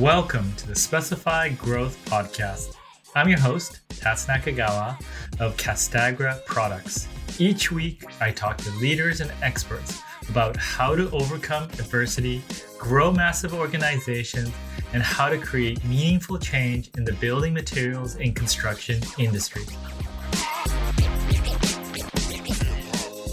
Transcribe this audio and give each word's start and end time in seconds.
Welcome 0.00 0.50
to 0.54 0.66
the 0.66 0.74
Specify 0.74 1.50
Growth 1.50 2.02
Podcast. 2.06 2.74
I'm 3.14 3.28
your 3.28 3.38
host, 3.38 3.80
Tats 3.90 4.24
Nakagawa 4.24 4.98
of 5.38 5.58
Castagra 5.58 6.42
Products. 6.46 7.06
Each 7.38 7.70
week, 7.70 8.06
I 8.18 8.30
talk 8.30 8.56
to 8.56 8.70
leaders 8.78 9.20
and 9.20 9.30
experts 9.42 10.00
about 10.30 10.56
how 10.56 10.96
to 10.96 11.10
overcome 11.10 11.64
adversity, 11.64 12.42
grow 12.78 13.12
massive 13.12 13.52
organizations, 13.52 14.50
and 14.94 15.02
how 15.02 15.28
to 15.28 15.36
create 15.36 15.84
meaningful 15.84 16.38
change 16.38 16.90
in 16.96 17.04
the 17.04 17.12
building 17.12 17.52
materials 17.52 18.14
and 18.14 18.34
construction 18.34 19.02
industry. 19.18 19.64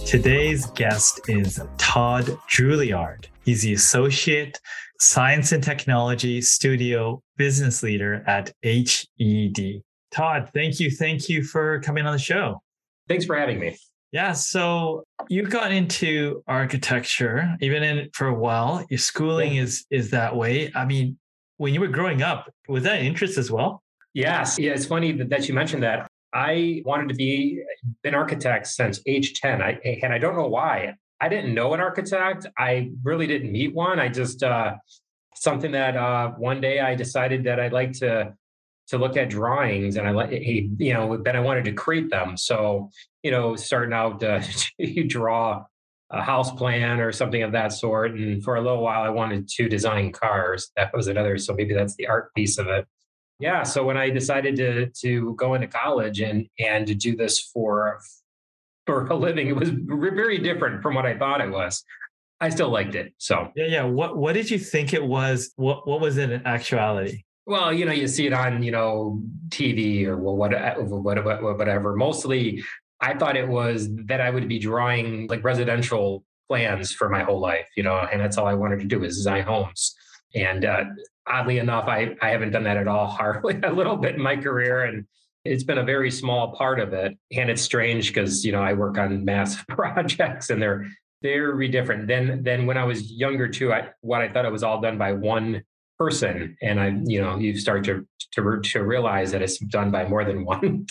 Today's 0.05 0.65
guest 0.71 1.21
is 1.29 1.61
Todd 1.77 2.25
Juilliard. 2.49 3.27
He's 3.45 3.61
the 3.61 3.71
Associate 3.71 4.59
Science 4.99 5.51
and 5.51 5.63
Technology 5.63 6.41
Studio 6.41 7.21
Business 7.37 7.83
Leader 7.83 8.23
at 8.27 8.51
HED. 8.63 9.81
Todd, 10.11 10.49
thank 10.53 10.79
you. 10.79 10.89
Thank 10.89 11.29
you 11.29 11.43
for 11.43 11.79
coming 11.81 12.05
on 12.05 12.13
the 12.13 12.19
show. 12.19 12.61
Thanks 13.07 13.25
for 13.25 13.35
having 13.37 13.59
me. 13.59 13.77
Yeah, 14.11 14.31
so 14.31 15.03
you've 15.29 15.49
got 15.49 15.71
into 15.71 16.41
architecture 16.47 17.55
even 17.61 17.83
in 17.83 18.09
for 18.13 18.27
a 18.27 18.33
while. 18.33 18.85
Your 18.89 18.97
schooling 18.97 19.55
yeah. 19.55 19.63
is 19.63 19.85
is 19.91 20.09
that 20.11 20.35
way. 20.35 20.71
I 20.73 20.85
mean, 20.85 21.17
when 21.57 21.73
you 21.73 21.81
were 21.81 21.87
growing 21.87 22.21
up, 22.21 22.49
was 22.67 22.83
that 22.83 23.01
interest 23.01 23.37
as 23.37 23.51
well? 23.51 23.83
Yes. 24.13 24.57
Yeah, 24.57 24.71
it's 24.71 24.85
funny 24.85 25.11
that, 25.11 25.29
that 25.29 25.47
you 25.47 25.53
mentioned 25.53 25.83
that. 25.83 26.07
I 26.33 26.81
wanted 26.85 27.09
to 27.09 27.15
be 27.15 27.61
an 28.03 28.15
architect 28.15 28.67
since 28.67 29.01
age 29.05 29.39
10. 29.39 29.61
I, 29.61 29.79
and 30.01 30.13
I 30.13 30.17
don't 30.17 30.35
know 30.35 30.47
why. 30.47 30.95
I 31.19 31.29
didn't 31.29 31.53
know 31.53 31.73
an 31.73 31.79
architect. 31.79 32.45
I 32.57 32.91
really 33.03 33.27
didn't 33.27 33.51
meet 33.51 33.73
one. 33.73 33.99
I 33.99 34.07
just 34.07 34.43
uh, 34.43 34.75
something 35.35 35.71
that 35.71 35.95
uh, 35.95 36.31
one 36.31 36.61
day 36.61 36.79
I 36.79 36.95
decided 36.95 37.43
that 37.45 37.59
I'd 37.59 37.73
like 37.73 37.93
to 37.93 38.33
to 38.89 38.97
look 38.97 39.17
at 39.17 39.29
drawings, 39.29 39.97
and 39.97 40.07
I 40.07 40.11
like 40.11 40.31
you 40.31 40.93
know 40.93 41.17
then 41.17 41.35
I 41.35 41.39
wanted 41.39 41.65
to 41.65 41.73
create 41.73 42.09
them. 42.09 42.37
So 42.37 42.89
you 43.23 43.31
know, 43.31 43.55
starting 43.55 43.93
out 43.93 44.23
uh, 44.23 44.41
draw 45.07 45.65
a 46.09 46.21
house 46.21 46.51
plan 46.51 46.99
or 47.01 47.11
something 47.11 47.43
of 47.43 47.51
that 47.51 47.73
sort. 47.73 48.13
And 48.13 48.41
for 48.41 48.55
a 48.55 48.61
little 48.61 48.81
while, 48.81 49.03
I 49.03 49.09
wanted 49.09 49.47
to 49.49 49.67
design 49.67 50.13
cars. 50.13 50.71
That 50.77 50.95
was 50.95 51.07
another. 51.07 51.37
So 51.37 51.53
maybe 51.53 51.73
that's 51.73 51.95
the 51.95 52.07
art 52.07 52.33
piece 52.33 52.57
of 52.57 52.67
it. 52.67 52.87
Yeah. 53.39 53.63
So 53.63 53.83
when 53.83 53.97
I 53.97 54.09
decided 54.09 54.55
to 54.57 54.87
to 55.01 55.35
go 55.35 55.53
into 55.53 55.67
college 55.67 56.21
and 56.21 56.47
and 56.59 56.87
to 56.87 56.95
do 56.95 57.15
this 57.15 57.39
for 57.39 57.99
for 58.87 59.05
a 59.07 59.15
living. 59.15 59.47
It 59.47 59.55
was 59.55 59.69
very 59.69 60.39
different 60.39 60.81
from 60.81 60.95
what 60.95 61.05
I 61.05 61.17
thought 61.17 61.41
it 61.41 61.51
was. 61.51 61.83
I 62.39 62.49
still 62.49 62.69
liked 62.69 62.95
it. 62.95 63.13
So 63.17 63.51
yeah, 63.55 63.65
yeah. 63.65 63.83
What 63.83 64.17
what 64.17 64.33
did 64.33 64.49
you 64.49 64.57
think 64.57 64.93
it 64.93 65.03
was? 65.03 65.51
What 65.55 65.87
what 65.87 66.01
was 66.01 66.17
it 66.17 66.31
in 66.31 66.45
actuality? 66.45 67.23
Well, 67.45 67.71
you 67.73 67.85
know, 67.85 67.91
you 67.91 68.07
see 68.07 68.27
it 68.27 68.33
on 68.33 68.63
you 68.63 68.71
know 68.71 69.21
TV 69.49 70.05
or 70.05 70.17
whatever, 70.17 70.83
whatever. 70.83 71.95
Mostly, 71.95 72.63
I 73.01 73.15
thought 73.15 73.35
it 73.35 73.47
was 73.47 73.89
that 74.05 74.21
I 74.21 74.29
would 74.29 74.47
be 74.47 74.59
drawing 74.59 75.27
like 75.27 75.43
residential 75.43 76.23
plans 76.47 76.93
for 76.93 77.09
my 77.09 77.23
whole 77.23 77.39
life. 77.39 77.67
You 77.75 77.83
know, 77.83 77.97
and 78.11 78.21
that's 78.21 78.37
all 78.37 78.47
I 78.47 78.53
wanted 78.53 78.79
to 78.79 78.85
do 78.85 79.03
is 79.03 79.17
design 79.17 79.43
homes. 79.43 79.95
And 80.35 80.63
uh, 80.63 80.83
oddly 81.25 81.57
enough, 81.57 81.87
I 81.87 82.15
I 82.21 82.29
haven't 82.29 82.51
done 82.51 82.63
that 82.63 82.77
at 82.77 82.87
all. 82.87 83.07
Hardly 83.19 83.59
a 83.63 83.71
little 83.71 83.97
bit 83.97 84.15
in 84.15 84.21
my 84.21 84.37
career, 84.37 84.83
and 84.83 85.07
it's 85.47 85.63
been 85.63 85.77
a 85.77 85.83
very 85.83 86.11
small 86.11 86.53
part 86.55 86.79
of 86.79 86.93
it. 86.93 87.17
And 87.35 87.49
it's 87.49 87.61
strange 87.61 88.09
because 88.09 88.45
you 88.45 88.51
know 88.51 88.61
i 88.61 88.73
work 88.73 88.97
on 88.97 89.23
massive 89.25 89.65
projects 89.69 90.49
and 90.49 90.61
they're 90.61 90.87
very 91.21 91.67
different. 91.67 92.07
Than 92.07 92.43
than 92.43 92.65
when 92.65 92.77
i 92.77 92.83
was 92.83 93.11
younger 93.11 93.47
too 93.47 93.73
i 93.73 93.89
what 94.01 94.21
i 94.21 94.29
thought 94.29 94.45
it 94.45 94.51
was 94.51 94.63
all 94.63 94.81
done 94.81 94.97
by 94.97 95.13
one 95.13 95.63
person. 95.97 96.57
And 96.61 96.79
i 96.79 96.87
you 97.05 97.21
know 97.21 97.37
you 97.37 97.57
start 97.57 97.83
to 97.85 98.07
to, 98.33 98.59
to 98.61 98.83
realize 98.83 99.31
that 99.31 99.41
it's 99.41 99.57
done 99.57 99.91
by 99.91 100.07
more 100.07 100.23
than 100.23 100.45
one 100.55 100.87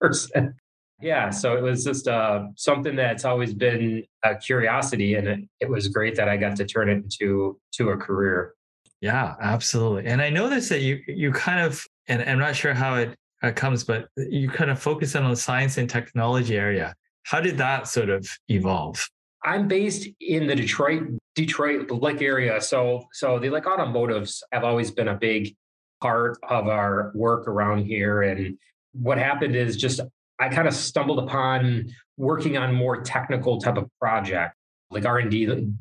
person. 0.00 0.54
Yeah 1.00 1.30
so 1.30 1.56
it 1.56 1.62
was 1.62 1.84
just 1.84 2.08
uh, 2.08 2.48
something 2.56 2.96
that's 2.96 3.24
always 3.24 3.54
been 3.54 4.04
a 4.22 4.36
curiosity 4.36 5.14
and 5.14 5.28
it, 5.28 5.40
it 5.60 5.70
was 5.70 5.88
great 5.88 6.14
that 6.16 6.28
i 6.28 6.36
got 6.36 6.56
to 6.56 6.64
turn 6.66 6.90
it 6.90 6.98
into 7.04 7.58
to 7.72 7.90
a 7.90 7.96
career. 7.96 8.54
Yeah 9.00 9.34
absolutely. 9.40 10.06
And 10.06 10.20
i 10.20 10.28
noticed 10.28 10.68
that 10.68 10.80
you 10.80 11.00
you 11.06 11.32
kind 11.32 11.60
of 11.60 11.86
and 12.06 12.22
i'm 12.22 12.38
not 12.38 12.54
sure 12.54 12.74
how 12.74 12.96
it 12.96 13.16
uh, 13.42 13.52
comes, 13.52 13.84
but 13.84 14.08
you 14.16 14.48
kind 14.48 14.70
of 14.70 14.80
focus 14.80 15.16
on 15.16 15.28
the 15.28 15.36
science 15.36 15.78
and 15.78 15.88
technology 15.88 16.56
area. 16.56 16.94
How 17.24 17.40
did 17.40 17.58
that 17.58 17.88
sort 17.88 18.10
of 18.10 18.28
evolve? 18.48 19.06
I'm 19.44 19.68
based 19.68 20.08
in 20.20 20.46
the 20.46 20.54
Detroit, 20.54 21.04
Detroit 21.34 21.90
Lake 21.90 22.20
area. 22.20 22.60
So, 22.60 23.06
so 23.12 23.38
the 23.38 23.50
like 23.50 23.64
automotives 23.64 24.42
have 24.52 24.64
always 24.64 24.90
been 24.90 25.08
a 25.08 25.14
big 25.14 25.54
part 26.00 26.38
of 26.48 26.68
our 26.68 27.12
work 27.14 27.48
around 27.48 27.84
here. 27.84 28.22
And 28.22 28.58
what 28.92 29.18
happened 29.18 29.56
is 29.56 29.76
just 29.76 30.00
I 30.38 30.48
kind 30.48 30.66
of 30.66 30.74
stumbled 30.74 31.18
upon 31.18 31.90
working 32.16 32.56
on 32.56 32.74
more 32.74 33.02
technical 33.02 33.60
type 33.60 33.76
of 33.76 33.88
project, 33.98 34.54
like 34.90 35.04
R 35.04 35.18
and 35.18 35.30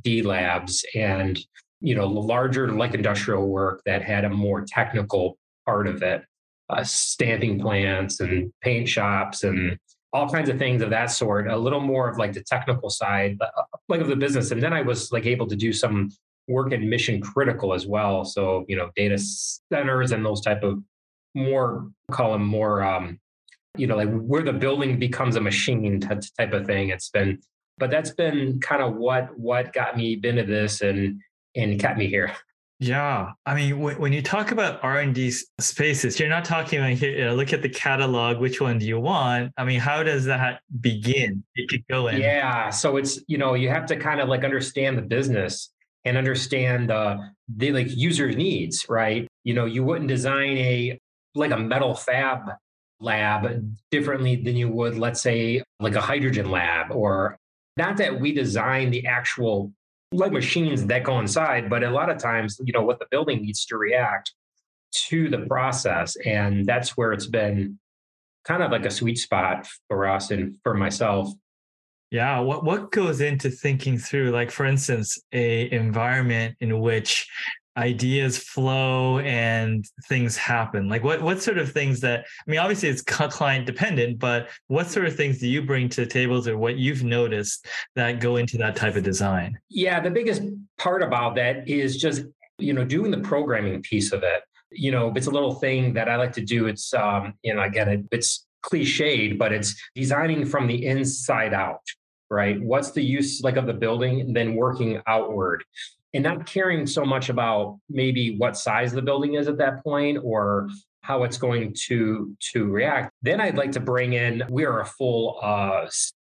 D 0.04 0.22
labs, 0.22 0.86
and 0.96 1.40
you 1.82 1.96
know 1.96 2.08
larger 2.08 2.72
like 2.72 2.94
industrial 2.94 3.48
work 3.48 3.82
that 3.86 4.02
had 4.02 4.26
a 4.26 4.30
more 4.30 4.66
technical 4.68 5.38
part 5.66 5.88
of 5.88 6.04
it 6.04 6.24
uh, 6.70 6.84
stamping 6.84 7.60
plants 7.60 8.20
and 8.20 8.52
paint 8.62 8.88
shops 8.88 9.44
and 9.44 9.78
all 10.12 10.30
kinds 10.30 10.50
of 10.50 10.58
things 10.58 10.82
of 10.82 10.90
that 10.90 11.08
sort 11.12 11.48
a 11.48 11.58
little 11.58 11.80
more 11.80 12.10
of 12.10 12.18
like 12.18 12.34
the 12.34 12.44
technical 12.44 12.90
side 12.90 13.38
uh, 13.42 13.64
like 13.88 14.02
of 14.02 14.08
the 14.08 14.16
business. 14.16 14.52
And 14.52 14.62
then 14.62 14.74
i 14.74 14.82
was 14.82 15.12
like 15.12 15.26
able 15.26 15.48
to 15.48 15.56
do 15.56 15.72
some 15.72 16.10
work 16.48 16.72
in 16.72 16.90
mission 16.90 17.22
critical 17.22 17.74
as 17.74 17.86
well. 17.86 18.26
So 18.26 18.66
you 18.68 18.76
know 18.76 18.90
data 18.96 19.18
centers 19.18 20.12
and 20.12 20.26
those 20.26 20.42
type 20.42 20.64
of 20.64 20.82
more 21.36 21.90
call 22.12 22.34
them 22.34 22.44
more 22.44 22.82
um 22.82 23.20
you 23.78 23.86
know 23.86 23.96
like 23.96 24.10
where 24.10 24.42
the 24.42 24.52
building 24.52 24.98
becomes 24.98 25.36
a 25.36 25.42
machine 25.42 26.00
type 26.00 26.54
of 26.54 26.66
thing. 26.66 26.90
It's 26.90 27.10
been 27.10 27.40
but 27.78 27.90
that's 27.90 28.12
been 28.12 28.60
kind 28.60 28.84
of 28.84 28.96
what 28.96 29.38
what 29.40 29.74
got 29.74 29.98
me 29.98 30.20
into 30.24 30.44
this 30.44 30.82
and 30.82 31.22
and 31.56 31.80
kept 31.80 31.98
me 31.98 32.08
here 32.08 32.32
Yeah, 32.82 33.32
I 33.46 33.56
mean, 33.56 33.78
when, 33.80 34.00
when 34.00 34.14
you 34.14 34.22
talk 34.22 34.52
about 34.52 34.82
R 34.84 35.00
and 35.00 35.14
D 35.14 35.32
spaces, 35.60 36.18
you're 36.18 36.30
not 36.30 36.46
talking 36.46 36.80
like 36.80 37.02
you 37.02 37.26
know, 37.26 37.36
look 37.36 37.52
at 37.52 37.62
the 37.62 37.68
catalog. 37.68 38.40
Which 38.40 38.62
one 38.62 38.80
do 38.80 38.86
you 38.86 39.00
want? 39.00 39.52
I 39.58 39.66
mean, 39.66 39.82
how 39.82 40.02
does 40.02 40.24
that 40.26 40.62
begin? 40.80 41.44
It 41.56 41.70
could 41.70 41.86
go 41.90 42.08
in. 42.08 42.22
Yeah, 42.22 42.70
so 42.70 42.96
it's 42.96 43.20
you 43.28 43.38
know 43.38 43.54
you 43.54 43.68
have 43.68 43.86
to 43.88 43.98
kind 43.98 44.22
of 44.22 44.30
like 44.30 44.46
understand 44.46 44.98
the 44.98 45.02
business 45.02 45.72
and 46.06 46.18
understand 46.18 46.90
uh, 46.90 47.18
the 47.54 47.74
like 47.74 47.88
user 47.90 48.32
needs, 48.32 48.86
right? 48.88 49.28
You 49.44 49.56
know, 49.56 49.66
you 49.66 49.84
wouldn't 49.84 50.08
design 50.08 50.58
a 50.58 50.98
like 51.36 51.52
a 51.52 51.58
metal 51.58 51.96
fab 51.96 52.50
lab 53.02 53.76
differently 53.92 54.38
than 54.38 54.56
you 54.56 54.70
would, 54.70 54.98
let's 54.98 55.22
say, 55.22 55.64
like 55.82 55.96
a 55.96 56.02
hydrogen 56.02 56.50
lab, 56.50 56.92
or 56.92 57.38
not 57.76 57.98
that 57.98 58.22
we 58.22 58.32
design 58.32 58.90
the 58.90 59.06
actual 59.06 59.74
like 60.12 60.32
machines 60.32 60.86
that 60.88 61.04
go 61.04 61.20
inside, 61.20 61.70
but 61.70 61.84
a 61.84 61.90
lot 61.90 62.10
of 62.10 62.18
times, 62.18 62.60
you 62.64 62.74
know, 62.74 62.84
what 62.84 63.00
the 63.00 63.06
building 63.12 63.42
needs 63.42 63.66
to 63.66 63.78
react 63.78 64.34
to 64.92 65.30
the 65.30 65.40
process. 65.40 66.16
And 66.26 66.66
that's 66.66 66.98
where 66.98 67.14
it's 67.14 67.28
been 67.28 67.78
kind 68.44 68.64
of 68.64 68.72
like 68.72 68.86
a 68.86 68.92
sweet 68.92 69.18
spot 69.20 69.68
for 69.88 70.08
us 70.08 70.32
and 70.32 70.56
for 70.64 70.74
myself. 70.74 71.32
Yeah. 72.12 72.40
What 72.40 72.64
what 72.64 72.92
goes 72.92 73.22
into 73.22 73.52
thinking 73.52 74.00
through, 74.00 74.32
like 74.32 74.50
for 74.50 74.66
instance, 74.66 75.20
a 75.32 75.72
environment 75.72 76.56
in 76.60 76.80
which 76.80 77.28
ideas 77.78 78.38
flow 78.38 79.20
and 79.20 79.86
things 80.08 80.36
happen? 80.36 80.90
Like 80.90 81.04
what 81.04 81.22
what 81.22 81.42
sort 81.42 81.58
of 81.58 81.72
things 81.72 82.00
that 82.02 82.22
i 82.22 82.52
mean 82.52 82.60
obviously 82.60 82.90
it's 82.90 83.02
client 83.02 83.66
dependent 83.66 84.20
but 84.20 84.50
what 84.68 84.88
sort 84.88 85.06
of 85.06 85.16
things 85.16 85.40
do 85.40 85.48
you 85.48 85.62
bring 85.62 85.90
to 85.90 86.06
tables 86.06 86.48
or 86.48 86.58
what 86.58 86.78
you've 86.78 87.04
noticed 87.04 87.68
that 87.96 88.20
go 88.20 88.36
into 88.38 88.58
that 88.58 88.76
type 88.76 88.96
of 88.96 89.04
design? 89.04 89.58
Yeah 89.70 90.00
the 90.00 90.12
biggest 90.12 90.42
part 90.78 91.04
about 91.04 91.36
that 91.36 91.68
is 91.68 91.98
just 91.98 92.24
you 92.58 92.74
know 92.74 92.84
doing 92.84 93.12
the 93.12 93.20
programming 93.20 93.82
piece 93.82 94.12
of 94.12 94.24
it. 94.24 94.44
You 94.72 94.92
know 94.92 95.14
it's 95.16 95.28
a 95.28 95.32
little 95.32 95.56
thing 95.56 95.94
that 95.94 96.08
i 96.08 96.16
like 96.16 96.34
to 96.34 96.46
do 96.46 96.68
it's 96.68 96.94
um 96.94 97.34
you 97.44 97.54
know 97.56 97.64
again 97.64 97.90
it, 97.90 98.06
it's 98.12 98.46
cliched 98.64 99.38
but 99.38 99.52
it's 99.52 99.76
designing 99.96 100.46
from 100.46 100.68
the 100.68 100.86
inside 100.86 101.54
out 101.54 101.82
right? 102.30 102.62
What's 102.62 102.92
the 102.92 103.02
use 103.04 103.42
like 103.42 103.58
of 103.58 103.66
the 103.66 103.74
building 103.74 104.22
and 104.22 104.36
then 104.36 104.56
working 104.56 105.02
outward 105.08 105.64
and 106.14 106.24
not 106.24 106.46
caring 106.46 106.88
so 106.88 107.06
much 107.06 107.30
about 107.30 107.80
maybe 107.90 108.36
what 108.38 108.58
size 108.58 108.92
the 108.92 109.02
building 109.02 109.36
is 109.36 109.48
at 109.48 109.58
that 109.58 109.84
point 109.84 110.18
or 110.24 110.70
how 111.02 111.24
it's 111.24 111.38
going 111.38 111.74
to 111.88 112.36
to 112.52 112.66
react. 112.66 113.12
Then 113.22 113.42
i'd 113.42 113.58
like 113.58 113.72
to 113.74 113.80
bring 113.80 114.14
in 114.14 114.44
we 114.50 114.66
are 114.66 114.82
a 114.82 114.86
full 114.86 115.40
uh, 115.42 115.88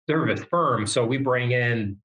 service 0.08 0.44
firm 0.50 0.86
so 0.86 1.04
we 1.04 1.18
bring 1.18 1.52
in 1.52 1.96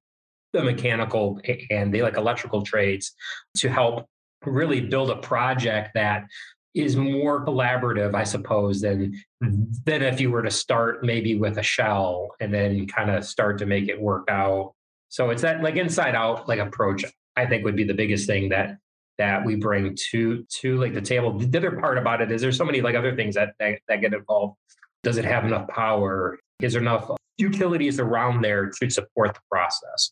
the 0.53 0.63
mechanical 0.63 1.39
and 1.69 1.93
the 1.93 2.01
like 2.01 2.17
electrical 2.17 2.63
trades 2.63 3.13
to 3.57 3.69
help 3.69 4.05
really 4.45 4.81
build 4.81 5.11
a 5.11 5.17
project 5.17 5.91
that 5.93 6.25
is 6.73 6.95
more 6.95 7.45
collaborative 7.45 8.15
i 8.15 8.23
suppose 8.23 8.81
than 8.81 9.13
than 9.41 10.01
if 10.01 10.19
you 10.19 10.31
were 10.31 10.41
to 10.41 10.51
start 10.51 11.03
maybe 11.03 11.35
with 11.35 11.57
a 11.57 11.63
shell 11.63 12.29
and 12.39 12.53
then 12.53 12.87
kind 12.87 13.09
of 13.09 13.23
start 13.25 13.57
to 13.59 13.65
make 13.65 13.87
it 13.87 13.99
work 13.99 14.27
out. 14.29 14.73
So 15.09 15.29
it's 15.29 15.41
that 15.41 15.63
like 15.63 15.75
inside 15.75 16.15
out 16.15 16.47
like 16.47 16.59
approach 16.59 17.03
I 17.39 17.45
think 17.45 17.63
would 17.63 17.75
be 17.75 17.85
the 17.85 17.93
biggest 17.93 18.27
thing 18.27 18.49
that 18.49 18.77
that 19.17 19.45
we 19.45 19.55
bring 19.55 19.95
to 20.11 20.45
to 20.61 20.77
like 20.77 20.93
the 20.93 21.01
table. 21.01 21.37
The 21.37 21.57
other 21.57 21.79
part 21.79 21.97
about 21.97 22.21
it 22.21 22.31
is 22.31 22.41
there's 22.41 22.57
so 22.57 22.65
many 22.65 22.81
like 22.81 22.95
other 22.95 23.15
things 23.15 23.35
that 23.35 23.53
that, 23.59 23.79
that 23.87 24.01
get 24.01 24.13
involved. 24.13 24.57
Does 25.03 25.17
it 25.17 25.25
have 25.25 25.45
enough 25.45 25.67
power? 25.69 26.37
Is 26.61 26.73
there 26.73 26.81
enough 26.81 27.09
utilities 27.37 27.99
around 27.99 28.41
there 28.41 28.69
to 28.69 28.89
support 28.89 29.33
the 29.33 29.39
process? 29.49 30.11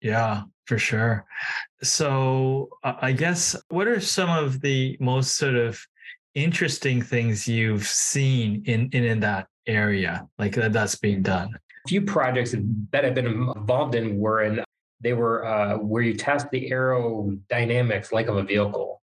Yeah, 0.00 0.42
for 0.66 0.78
sure. 0.78 1.24
So 1.82 2.68
I 2.84 3.10
guess 3.12 3.56
what 3.68 3.88
are 3.88 4.00
some 4.00 4.30
of 4.30 4.60
the 4.60 4.96
most 5.00 5.36
sort 5.36 5.56
of 5.56 5.80
interesting 6.34 7.02
things 7.02 7.48
you've 7.48 7.86
seen 7.86 8.62
in 8.66 8.88
in, 8.92 9.04
in 9.04 9.20
that 9.20 9.48
area, 9.66 10.28
like 10.38 10.54
that, 10.54 10.72
that's 10.72 10.94
being 10.94 11.22
done? 11.22 11.50
A 11.86 11.88
few 11.88 12.02
projects 12.02 12.54
that 12.92 13.04
I've 13.04 13.14
been 13.14 13.26
involved 13.26 13.96
in 13.96 14.18
were 14.18 14.42
in 14.42 14.62
they 15.00 15.12
were 15.12 15.46
uh, 15.46 15.78
where 15.78 16.02
you 16.02 16.14
test 16.14 16.50
the 16.50 16.70
aerodynamics 16.70 18.12
like 18.12 18.28
of 18.28 18.36
a 18.36 18.42
vehicle. 18.42 19.00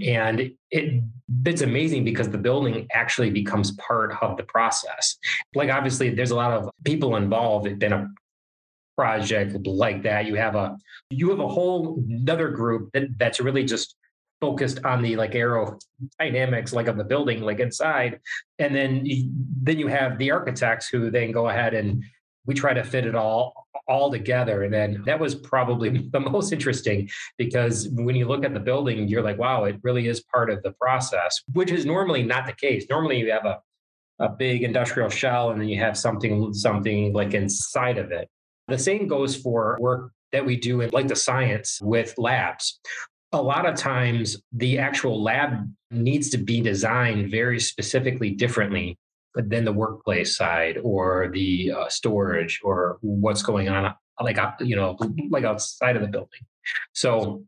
And 0.00 0.52
it 0.70 1.02
it's 1.44 1.62
amazing 1.62 2.04
because 2.04 2.28
the 2.28 2.38
building 2.38 2.86
actually 2.92 3.30
becomes 3.30 3.72
part 3.72 4.12
of 4.22 4.36
the 4.36 4.44
process. 4.44 5.16
Like 5.54 5.70
obviously 5.70 6.10
there's 6.10 6.30
a 6.30 6.36
lot 6.36 6.52
of 6.52 6.70
people 6.84 7.16
involved 7.16 7.66
in 7.66 7.92
a 7.92 8.08
project 8.96 9.66
like 9.66 10.02
that. 10.04 10.26
You 10.26 10.36
have 10.36 10.54
a 10.54 10.76
you 11.10 11.30
have 11.30 11.40
a 11.40 11.48
whole 11.48 12.02
another 12.08 12.48
group 12.50 12.90
that, 12.92 13.18
that's 13.18 13.40
really 13.40 13.64
just 13.64 13.94
focused 14.40 14.84
on 14.84 15.02
the 15.02 15.16
like 15.16 15.32
aerodynamics 15.32 16.72
like 16.72 16.86
of 16.86 16.96
the 16.96 17.04
building 17.04 17.42
like 17.42 17.60
inside. 17.60 18.20
And 18.58 18.74
then 18.74 19.04
you, 19.04 19.30
then 19.62 19.78
you 19.78 19.88
have 19.88 20.18
the 20.18 20.30
architects 20.30 20.88
who 20.88 21.10
then 21.10 21.32
go 21.32 21.48
ahead 21.48 21.74
and 21.74 22.04
we 22.48 22.54
try 22.54 22.72
to 22.72 22.82
fit 22.82 23.06
it 23.06 23.14
all 23.14 23.68
all 23.86 24.10
together. 24.10 24.64
And 24.64 24.74
then 24.74 25.02
that 25.06 25.20
was 25.20 25.34
probably 25.34 26.08
the 26.12 26.20
most 26.20 26.52
interesting 26.52 27.08
because 27.36 27.88
when 27.92 28.16
you 28.16 28.26
look 28.26 28.44
at 28.44 28.52
the 28.52 28.60
building 28.60 29.06
you're 29.06 29.22
like 29.22 29.38
wow 29.38 29.64
it 29.64 29.76
really 29.82 30.08
is 30.08 30.20
part 30.22 30.50
of 30.50 30.62
the 30.62 30.72
process 30.72 31.40
which 31.52 31.70
is 31.70 31.86
normally 31.86 32.24
not 32.24 32.46
the 32.46 32.52
case. 32.52 32.86
Normally 32.90 33.20
you 33.20 33.30
have 33.30 33.44
a 33.44 33.60
a 34.20 34.28
big 34.28 34.64
industrial 34.64 35.08
shell 35.08 35.50
and 35.50 35.60
then 35.60 35.68
you 35.68 35.78
have 35.78 35.96
something 35.96 36.52
something 36.52 37.12
like 37.12 37.34
inside 37.34 37.98
of 37.98 38.10
it. 38.10 38.28
The 38.66 38.78
same 38.78 39.06
goes 39.06 39.36
for 39.36 39.76
work 39.80 40.10
that 40.32 40.44
we 40.44 40.56
do 40.56 40.80
in 40.80 40.90
like 40.90 41.08
the 41.08 41.16
science 41.16 41.78
with 41.80 42.14
labs. 42.18 42.80
A 43.32 43.40
lot 43.40 43.66
of 43.66 43.76
times 43.76 44.42
the 44.52 44.78
actual 44.78 45.22
lab 45.22 45.70
needs 45.90 46.30
to 46.30 46.38
be 46.38 46.60
designed 46.60 47.30
very 47.30 47.60
specifically 47.60 48.30
differently 48.30 48.98
but 49.34 49.48
then 49.48 49.64
the 49.64 49.72
workplace 49.72 50.36
side 50.36 50.78
or 50.82 51.30
the 51.32 51.72
uh, 51.72 51.88
storage 51.88 52.60
or 52.62 52.98
what's 53.02 53.42
going 53.42 53.68
on 53.68 53.94
like 54.20 54.38
uh, 54.38 54.52
you 54.60 54.76
know 54.76 54.96
like 55.30 55.44
outside 55.44 55.96
of 55.96 56.02
the 56.02 56.08
building. 56.08 56.40
So 56.92 57.44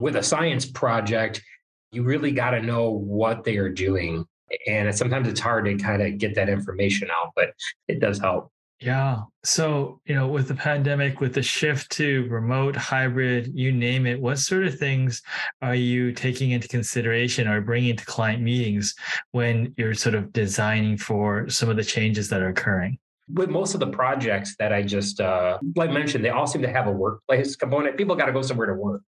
with 0.00 0.16
a 0.16 0.22
science 0.22 0.66
project 0.66 1.42
you 1.90 2.02
really 2.02 2.32
got 2.32 2.50
to 2.50 2.60
know 2.60 2.90
what 2.90 3.44
they 3.44 3.56
are 3.56 3.70
doing 3.70 4.26
and 4.66 4.94
sometimes 4.94 5.28
it's 5.28 5.40
hard 5.40 5.64
to 5.64 5.74
kind 5.76 6.02
of 6.02 6.18
get 6.18 6.34
that 6.34 6.48
information 6.48 7.08
out 7.10 7.32
but 7.34 7.50
it 7.88 8.00
does 8.00 8.18
help 8.18 8.50
yeah. 8.80 9.22
So, 9.44 10.00
you 10.04 10.14
know, 10.14 10.28
with 10.28 10.46
the 10.46 10.54
pandemic, 10.54 11.20
with 11.20 11.34
the 11.34 11.42
shift 11.42 11.90
to 11.92 12.28
remote, 12.28 12.76
hybrid, 12.76 13.50
you 13.52 13.72
name 13.72 14.06
it, 14.06 14.20
what 14.20 14.38
sort 14.38 14.64
of 14.64 14.78
things 14.78 15.20
are 15.62 15.74
you 15.74 16.12
taking 16.12 16.52
into 16.52 16.68
consideration 16.68 17.48
or 17.48 17.60
bringing 17.60 17.96
to 17.96 18.04
client 18.04 18.40
meetings 18.40 18.94
when 19.32 19.74
you're 19.76 19.94
sort 19.94 20.14
of 20.14 20.32
designing 20.32 20.96
for 20.96 21.48
some 21.48 21.68
of 21.68 21.76
the 21.76 21.84
changes 21.84 22.28
that 22.28 22.40
are 22.40 22.50
occurring? 22.50 22.98
With 23.32 23.50
most 23.50 23.74
of 23.74 23.80
the 23.80 23.88
projects 23.88 24.54
that 24.58 24.72
I 24.72 24.82
just, 24.82 25.20
uh, 25.20 25.58
like 25.74 25.90
mentioned, 25.90 26.24
they 26.24 26.30
all 26.30 26.46
seem 26.46 26.62
to 26.62 26.72
have 26.72 26.86
a 26.86 26.92
workplace 26.92 27.56
component. 27.56 27.96
People 27.96 28.14
got 28.14 28.26
to 28.26 28.32
go 28.32 28.42
somewhere 28.42 28.68
to 28.68 28.74
work. 28.74 29.02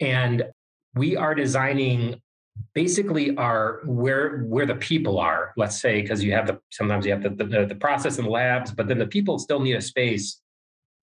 And 0.00 0.44
we 0.94 1.16
are 1.16 1.34
designing 1.34 2.20
basically 2.74 3.36
are 3.36 3.80
where 3.84 4.42
where 4.42 4.66
the 4.66 4.76
people 4.76 5.18
are 5.18 5.52
let's 5.56 5.80
say 5.80 6.00
because 6.00 6.22
you 6.22 6.32
have 6.32 6.46
the 6.46 6.58
sometimes 6.70 7.04
you 7.04 7.12
have 7.12 7.22
the, 7.22 7.30
the, 7.30 7.66
the 7.66 7.74
process 7.74 8.18
in 8.18 8.24
labs 8.24 8.70
but 8.70 8.86
then 8.86 8.98
the 8.98 9.06
people 9.06 9.38
still 9.38 9.60
need 9.60 9.74
a 9.74 9.80
space 9.80 10.40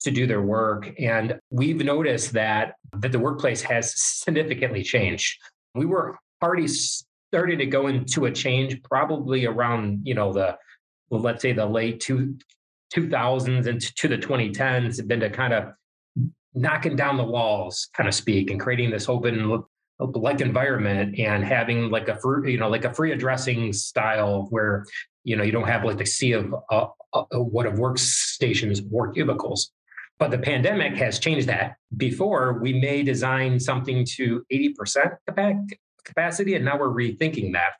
to 0.01 0.11
do 0.11 0.27
their 0.27 0.41
work. 0.41 0.91
And 0.99 1.39
we've 1.49 1.83
noticed 1.83 2.33
that 2.33 2.75
that 2.97 3.11
the 3.11 3.19
workplace 3.19 3.61
has 3.61 3.93
significantly 3.95 4.83
changed. 4.83 5.39
We 5.75 5.85
were 5.85 6.17
already 6.43 6.67
starting 6.67 7.59
to 7.59 7.65
go 7.65 7.87
into 7.87 8.25
a 8.25 8.31
change 8.31 8.81
probably 8.83 9.45
around 9.45 10.01
you 10.03 10.15
know 10.15 10.33
the 10.33 10.57
well, 11.09 11.21
let's 11.21 11.41
say 11.41 11.53
the 11.53 11.65
late 11.65 11.99
two 11.99 12.37
2000s 12.93 13.67
and 13.67 13.79
to 13.95 14.07
the 14.07 14.17
2010s 14.17 14.97
have 14.97 15.07
been 15.07 15.21
to 15.21 15.29
kind 15.29 15.53
of 15.53 15.71
knocking 16.53 16.97
down 16.97 17.15
the 17.15 17.23
walls 17.23 17.87
kind 17.95 18.09
of 18.09 18.13
speak 18.13 18.51
and 18.51 18.59
creating 18.59 18.89
this 18.89 19.07
open 19.07 19.63
like 20.13 20.41
environment 20.41 21.17
and 21.19 21.43
having 21.43 21.89
like 21.89 22.07
a 22.07 22.15
free, 22.19 22.51
you 22.51 22.57
know, 22.57 22.69
like 22.69 22.85
a 22.85 22.93
free 22.93 23.11
addressing 23.11 23.73
style 23.73 24.47
where, 24.49 24.85
you 25.23 25.35
know, 25.35 25.43
you 25.43 25.51
don't 25.51 25.67
have 25.67 25.85
like 25.85 25.97
the 25.97 26.05
sea 26.05 26.33
of 26.33 26.53
uh, 26.69 26.87
uh, 27.13 27.23
what 27.37 27.65
of 27.65 27.73
workstations 27.75 28.81
or 28.91 29.11
cubicles. 29.11 29.71
But 30.19 30.31
the 30.31 30.37
pandemic 30.37 30.95
has 30.97 31.19
changed 31.19 31.47
that. 31.47 31.75
Before, 31.97 32.59
we 32.61 32.73
may 32.73 33.01
design 33.01 33.59
something 33.59 34.05
to 34.17 34.45
80% 34.51 35.17
capacity, 36.03 36.55
and 36.55 36.63
now 36.63 36.77
we're 36.77 36.89
rethinking 36.89 37.53
that 37.53 37.73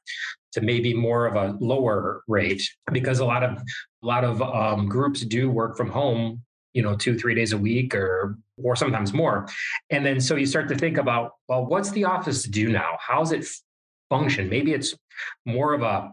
to 0.53 0.61
maybe 0.61 0.93
more 0.93 1.27
of 1.27 1.35
a 1.35 1.55
lower 1.63 2.23
rate 2.27 2.67
because 2.91 3.19
a 3.19 3.25
lot 3.25 3.43
of 3.43 3.57
a 3.57 4.05
lot 4.05 4.23
of 4.23 4.41
um, 4.41 4.87
groups 4.87 5.21
do 5.21 5.49
work 5.49 5.77
from 5.77 5.89
home 5.89 6.41
you 6.73 6.81
know 6.81 6.95
two 6.95 7.17
three 7.17 7.35
days 7.35 7.53
a 7.53 7.57
week 7.57 7.93
or 7.95 8.37
or 8.63 8.75
sometimes 8.75 9.13
more. 9.13 9.47
And 9.89 10.05
then 10.05 10.19
so 10.19 10.35
you 10.35 10.45
start 10.45 10.67
to 10.69 10.75
think 10.75 10.97
about 10.97 11.33
well 11.47 11.65
what's 11.65 11.91
the 11.91 12.05
office 12.05 12.43
do 12.43 12.69
now? 12.69 12.97
How's 12.99 13.31
it 13.31 13.45
function? 14.09 14.49
Maybe 14.49 14.73
it's 14.73 14.95
more 15.45 15.73
of 15.73 15.81
a 15.81 16.11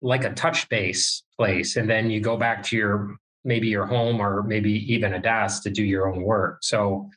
like 0.00 0.24
a 0.24 0.32
touch 0.32 0.68
base 0.68 1.24
place 1.36 1.76
and 1.76 1.88
then 1.88 2.10
you 2.10 2.20
go 2.20 2.36
back 2.36 2.62
to 2.62 2.76
your 2.76 3.16
maybe 3.44 3.68
your 3.68 3.86
home 3.86 4.20
or 4.20 4.42
maybe 4.42 4.72
even 4.92 5.14
a 5.14 5.18
desk 5.18 5.62
to 5.64 5.70
do 5.70 5.82
your 5.82 6.08
own 6.08 6.22
work. 6.22 6.58
So 6.62 7.10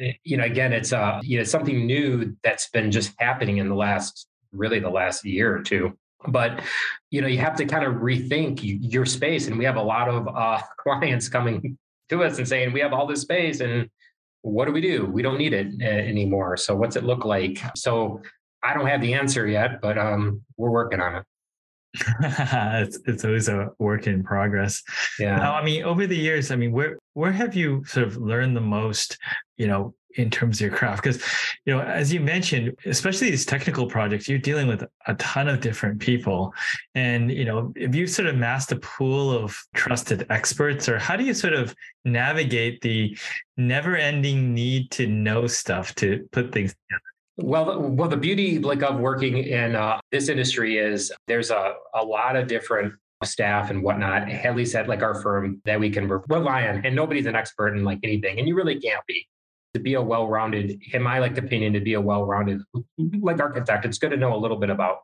eh, 0.00 0.12
you 0.24 0.36
know 0.36 0.44
again 0.44 0.72
it's 0.72 0.92
uh 0.92 1.20
you 1.22 1.38
know 1.38 1.44
something 1.44 1.86
new 1.86 2.36
that's 2.42 2.68
been 2.70 2.90
just 2.90 3.12
happening 3.18 3.58
in 3.58 3.68
the 3.68 3.74
last 3.74 4.26
really 4.52 4.78
the 4.78 4.90
last 4.90 5.24
year 5.24 5.54
or 5.54 5.62
two. 5.62 5.96
But 6.28 6.62
you 7.10 7.20
know 7.20 7.28
you 7.28 7.38
have 7.38 7.56
to 7.56 7.66
kind 7.66 7.84
of 7.84 7.94
rethink 7.94 8.60
your 8.62 9.04
space 9.04 9.48
and 9.48 9.58
we 9.58 9.64
have 9.64 9.76
a 9.76 9.82
lot 9.82 10.08
of 10.08 10.28
uh, 10.28 10.60
clients 10.78 11.28
coming 11.28 11.76
to 12.08 12.24
us 12.24 12.38
and 12.38 12.48
saying 12.48 12.72
we 12.72 12.80
have 12.80 12.92
all 12.92 13.06
this 13.06 13.22
space 13.22 13.60
and 13.60 13.88
what 14.42 14.66
do 14.66 14.72
we 14.72 14.80
do? 14.80 15.06
We 15.06 15.22
don't 15.22 15.38
need 15.38 15.52
it 15.52 15.68
uh, 15.82 15.84
anymore. 15.84 16.56
So 16.56 16.76
what's 16.76 16.96
it 16.96 17.04
look 17.04 17.24
like? 17.24 17.60
So 17.74 18.22
i 18.66 18.74
don't 18.74 18.86
have 18.86 19.00
the 19.00 19.14
answer 19.14 19.46
yet 19.46 19.80
but 19.80 19.96
um, 19.96 20.42
we're 20.56 20.70
working 20.70 21.00
on 21.00 21.16
it. 21.16 21.24
It's, 22.82 22.98
it's 23.06 23.24
always 23.24 23.48
a 23.48 23.70
work 23.78 24.06
in 24.06 24.22
progress. 24.22 24.82
Yeah. 25.18 25.36
Now, 25.36 25.54
i 25.54 25.64
mean 25.64 25.84
over 25.84 26.06
the 26.06 26.16
years 26.16 26.50
i 26.50 26.56
mean 26.56 26.72
where 26.72 26.98
where 27.14 27.32
have 27.32 27.54
you 27.54 27.84
sort 27.86 28.06
of 28.06 28.16
learned 28.16 28.56
the 28.56 28.60
most 28.60 29.18
you 29.56 29.66
know 29.66 29.94
in 30.16 30.30
terms 30.30 30.58
of 30.58 30.66
your 30.66 30.76
craft 30.76 31.02
because 31.02 31.22
you 31.64 31.74
know 31.74 31.80
as 31.82 32.12
you 32.12 32.20
mentioned 32.20 32.74
especially 32.86 33.30
these 33.30 33.46
technical 33.46 33.86
projects 33.86 34.28
you're 34.28 34.38
dealing 34.38 34.66
with 34.66 34.84
a 35.06 35.14
ton 35.14 35.48
of 35.48 35.60
different 35.60 36.00
people 36.00 36.52
and 36.94 37.30
you 37.30 37.44
know 37.44 37.72
if 37.76 37.94
you 37.94 38.06
sort 38.06 38.28
of 38.28 38.36
massed 38.36 38.72
a 38.72 38.76
pool 38.76 39.30
of 39.30 39.56
trusted 39.74 40.26
experts 40.30 40.88
or 40.88 40.98
how 40.98 41.16
do 41.16 41.24
you 41.24 41.34
sort 41.34 41.54
of 41.54 41.74
navigate 42.04 42.80
the 42.80 43.16
never 43.56 43.96
ending 43.96 44.54
need 44.54 44.90
to 44.90 45.06
know 45.06 45.46
stuff 45.46 45.94
to 45.94 46.26
put 46.32 46.52
things 46.52 46.74
together 46.88 47.02
well, 47.38 47.80
well, 47.90 48.08
the 48.08 48.16
beauty 48.16 48.58
like 48.58 48.82
of 48.82 48.98
working 48.98 49.36
in 49.36 49.76
uh, 49.76 50.00
this 50.10 50.30
industry 50.30 50.78
is 50.78 51.12
there's 51.26 51.50
a, 51.50 51.74
a 51.94 52.02
lot 52.02 52.34
of 52.34 52.48
different 52.48 52.94
staff 53.24 53.70
and 53.70 53.82
whatnot, 53.82 54.28
at 54.28 54.56
least 54.56 54.74
at 54.74 54.88
like 54.88 55.02
our 55.02 55.20
firm 55.20 55.60
that 55.64 55.78
we 55.78 55.90
can 55.90 56.08
rely 56.08 56.66
on. 56.68 56.84
And 56.84 56.94
nobody's 56.94 57.26
an 57.26 57.34
expert 57.34 57.76
in 57.76 57.84
like 57.84 57.98
anything, 58.02 58.38
and 58.38 58.48
you 58.48 58.54
really 58.54 58.80
can't 58.80 59.04
be 59.06 59.26
to 59.76 59.82
be 59.82 59.94
a 59.94 60.00
well-rounded, 60.00 60.80
in 60.92 61.02
my 61.02 61.18
like 61.18 61.36
opinion, 61.36 61.74
to 61.74 61.80
be 61.80 61.94
a 61.94 62.00
well-rounded 62.00 62.62
like 63.20 63.40
architect, 63.40 63.84
it's 63.84 63.98
good 63.98 64.10
to 64.10 64.16
know 64.16 64.34
a 64.34 64.40
little 64.40 64.56
bit 64.56 64.70
about, 64.70 65.00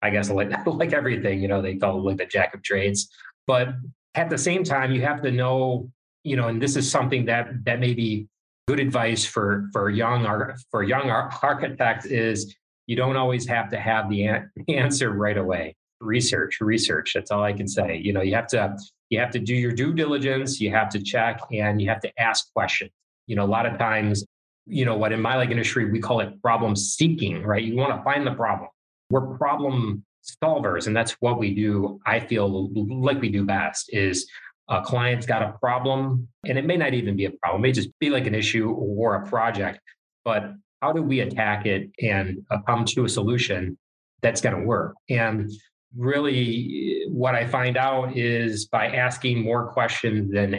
I 0.00 0.10
guess, 0.10 0.30
like 0.30 0.50
like 0.66 0.92
everything. 0.92 1.42
You 1.42 1.48
know, 1.48 1.60
they 1.60 1.76
call 1.76 1.98
it 1.98 2.02
like 2.02 2.18
the 2.18 2.26
jack 2.26 2.54
of 2.54 2.62
trades. 2.62 3.08
But 3.46 3.70
at 4.14 4.30
the 4.30 4.38
same 4.38 4.62
time, 4.62 4.92
you 4.92 5.02
have 5.02 5.22
to 5.22 5.32
know, 5.32 5.90
you 6.22 6.36
know, 6.36 6.48
and 6.48 6.62
this 6.62 6.76
is 6.76 6.88
something 6.88 7.24
that 7.26 7.64
that 7.64 7.80
may 7.80 7.94
be 7.94 8.28
good 8.68 8.78
advice 8.78 9.24
for 9.24 9.68
for 9.72 9.90
young 9.90 10.24
for 10.70 10.84
young 10.84 11.10
architects 11.10 12.06
is 12.06 12.54
you 12.86 12.94
don't 12.94 13.16
always 13.16 13.46
have 13.46 13.68
to 13.70 13.80
have 13.80 14.08
the 14.08 14.28
answer 14.68 15.10
right 15.10 15.36
away. 15.36 15.74
Research, 16.00 16.60
research. 16.60 17.12
That's 17.14 17.32
all 17.32 17.42
I 17.42 17.52
can 17.52 17.66
say. 17.66 17.96
You 17.96 18.12
know, 18.12 18.22
you 18.22 18.34
have 18.36 18.46
to 18.48 18.76
you 19.10 19.18
have 19.18 19.32
to 19.32 19.40
do 19.40 19.54
your 19.54 19.72
due 19.72 19.92
diligence. 19.92 20.60
You 20.60 20.70
have 20.70 20.90
to 20.90 21.02
check, 21.02 21.40
and 21.52 21.82
you 21.82 21.88
have 21.88 22.00
to 22.00 22.20
ask 22.20 22.52
questions 22.52 22.92
you 23.32 23.36
know, 23.36 23.44
a 23.44 23.54
lot 23.56 23.64
of 23.64 23.78
times, 23.78 24.26
you 24.66 24.84
know, 24.84 24.94
what 24.94 25.10
in 25.10 25.22
my 25.22 25.36
like 25.36 25.50
industry, 25.50 25.90
we 25.90 25.98
call 25.98 26.20
it 26.20 26.38
problem 26.42 26.76
seeking, 26.76 27.42
right? 27.42 27.64
You 27.64 27.76
want 27.76 27.96
to 27.96 28.04
find 28.04 28.26
the 28.26 28.34
problem. 28.34 28.68
We're 29.08 29.38
problem 29.38 30.04
solvers. 30.44 30.86
And 30.86 30.94
that's 30.94 31.12
what 31.12 31.38
we 31.38 31.54
do. 31.54 31.98
I 32.04 32.20
feel 32.20 32.68
like 32.74 33.22
we 33.22 33.30
do 33.30 33.46
best 33.46 33.88
is 33.90 34.30
a 34.68 34.82
client's 34.82 35.24
got 35.24 35.40
a 35.40 35.52
problem 35.58 36.28
and 36.46 36.58
it 36.58 36.66
may 36.66 36.76
not 36.76 36.92
even 36.92 37.16
be 37.16 37.24
a 37.24 37.30
problem. 37.30 37.62
It 37.62 37.68
may 37.68 37.72
just 37.72 37.88
be 38.00 38.10
like 38.10 38.26
an 38.26 38.34
issue 38.34 38.68
or 38.68 39.14
a 39.14 39.26
project, 39.26 39.80
but 40.26 40.52
how 40.82 40.92
do 40.92 41.02
we 41.02 41.20
attack 41.20 41.64
it 41.64 41.90
and 42.02 42.44
uh, 42.50 42.58
come 42.66 42.84
to 42.84 43.06
a 43.06 43.08
solution 43.08 43.78
that's 44.20 44.42
going 44.42 44.56
to 44.56 44.66
work? 44.66 44.94
And 45.08 45.50
really, 45.96 47.06
what 47.08 47.34
I 47.34 47.46
find 47.46 47.78
out 47.78 48.14
is 48.14 48.66
by 48.66 48.88
asking 48.88 49.42
more 49.42 49.72
questions 49.72 50.30
than, 50.30 50.52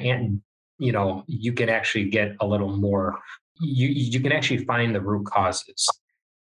you 0.84 0.92
know, 0.92 1.24
you 1.28 1.54
can 1.54 1.70
actually 1.70 2.10
get 2.10 2.36
a 2.42 2.46
little 2.46 2.76
more. 2.76 3.18
You 3.62 3.88
you 3.88 4.20
can 4.20 4.32
actually 4.32 4.66
find 4.66 4.94
the 4.94 5.02
root 5.02 5.26
causes, 5.26 5.88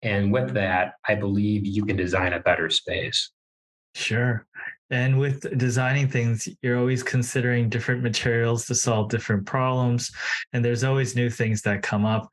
and 0.01 0.33
with 0.33 0.53
that, 0.55 0.93
I 1.07 1.15
believe 1.15 1.65
you 1.65 1.86
can 1.86 1.95
design 1.95 2.33
a 2.33 2.39
better 2.39 2.69
space. 2.69 3.29
Sure. 3.93 4.48
And 4.89 5.19
with 5.19 5.57
designing 5.57 6.10
things, 6.10 6.50
you're 6.62 6.77
always 6.77 7.03
considering 7.03 7.69
different 7.69 8.03
materials 8.03 8.65
to 8.65 8.75
solve 8.75 9.10
different 9.10 9.45
problems. 9.45 10.12
And 10.51 10.63
there's 10.65 10.83
always 10.83 11.15
new 11.15 11.29
things 11.29 11.62
that 11.62 11.81
come 11.81 12.05
up. 12.05 12.29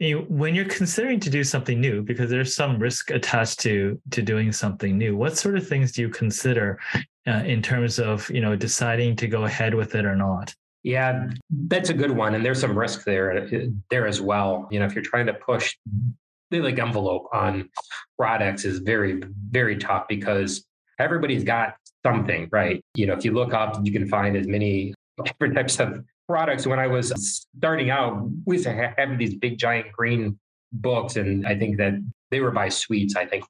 When 0.00 0.54
you're 0.54 0.64
considering 0.64 1.20
to 1.20 1.30
do 1.30 1.44
something 1.44 1.80
new, 1.80 2.02
because 2.02 2.30
there's 2.30 2.54
some 2.54 2.78
risk 2.78 3.10
attached 3.10 3.58
to 3.60 4.00
to 4.10 4.22
doing 4.22 4.52
something 4.52 4.96
new, 4.96 5.16
what 5.16 5.36
sort 5.36 5.56
of 5.56 5.66
things 5.66 5.92
do 5.92 6.02
you 6.02 6.08
consider 6.08 6.78
uh, 7.26 7.42
in 7.44 7.62
terms 7.62 7.98
of 7.98 8.30
you 8.30 8.40
know 8.40 8.54
deciding 8.54 9.16
to 9.16 9.26
go 9.26 9.44
ahead 9.44 9.74
with 9.74 9.94
it 9.94 10.06
or 10.06 10.16
not? 10.16 10.54
Yeah, 10.82 11.30
that's 11.50 11.90
a 11.90 11.94
good 11.94 12.12
one. 12.12 12.34
And 12.34 12.44
there's 12.44 12.60
some 12.60 12.78
risk 12.78 13.04
there 13.04 13.32
uh, 13.32 13.66
there 13.90 14.06
as 14.06 14.20
well. 14.20 14.68
You 14.70 14.80
know, 14.80 14.86
if 14.86 14.94
you're 14.94 15.04
trying 15.04 15.26
to 15.26 15.34
push 15.34 15.76
the 16.50 16.60
like 16.60 16.78
envelope 16.78 17.28
on 17.32 17.68
products 18.16 18.64
is 18.64 18.78
very, 18.78 19.22
very 19.50 19.76
tough 19.76 20.06
because 20.08 20.64
everybody's 20.98 21.44
got 21.44 21.74
something, 22.04 22.48
right? 22.50 22.82
You 22.94 23.06
know, 23.06 23.14
if 23.14 23.24
you 23.24 23.32
look 23.32 23.52
up, 23.52 23.78
you 23.82 23.92
can 23.92 24.08
find 24.08 24.36
as 24.36 24.46
many 24.46 24.94
different 25.24 25.54
types 25.54 25.78
of 25.80 26.04
products. 26.28 26.66
When 26.66 26.78
I 26.78 26.86
was 26.86 27.46
starting 27.56 27.90
out, 27.90 28.28
we 28.46 28.56
used 28.56 28.66
to 28.66 28.92
have 28.96 29.18
these 29.18 29.34
big 29.34 29.58
giant 29.58 29.92
green 29.92 30.38
books, 30.72 31.16
and 31.16 31.46
I 31.46 31.58
think 31.58 31.78
that 31.78 31.94
they 32.30 32.40
were 32.40 32.50
by 32.50 32.68
Sweets, 32.68 33.16
I 33.16 33.26
think 33.26 33.44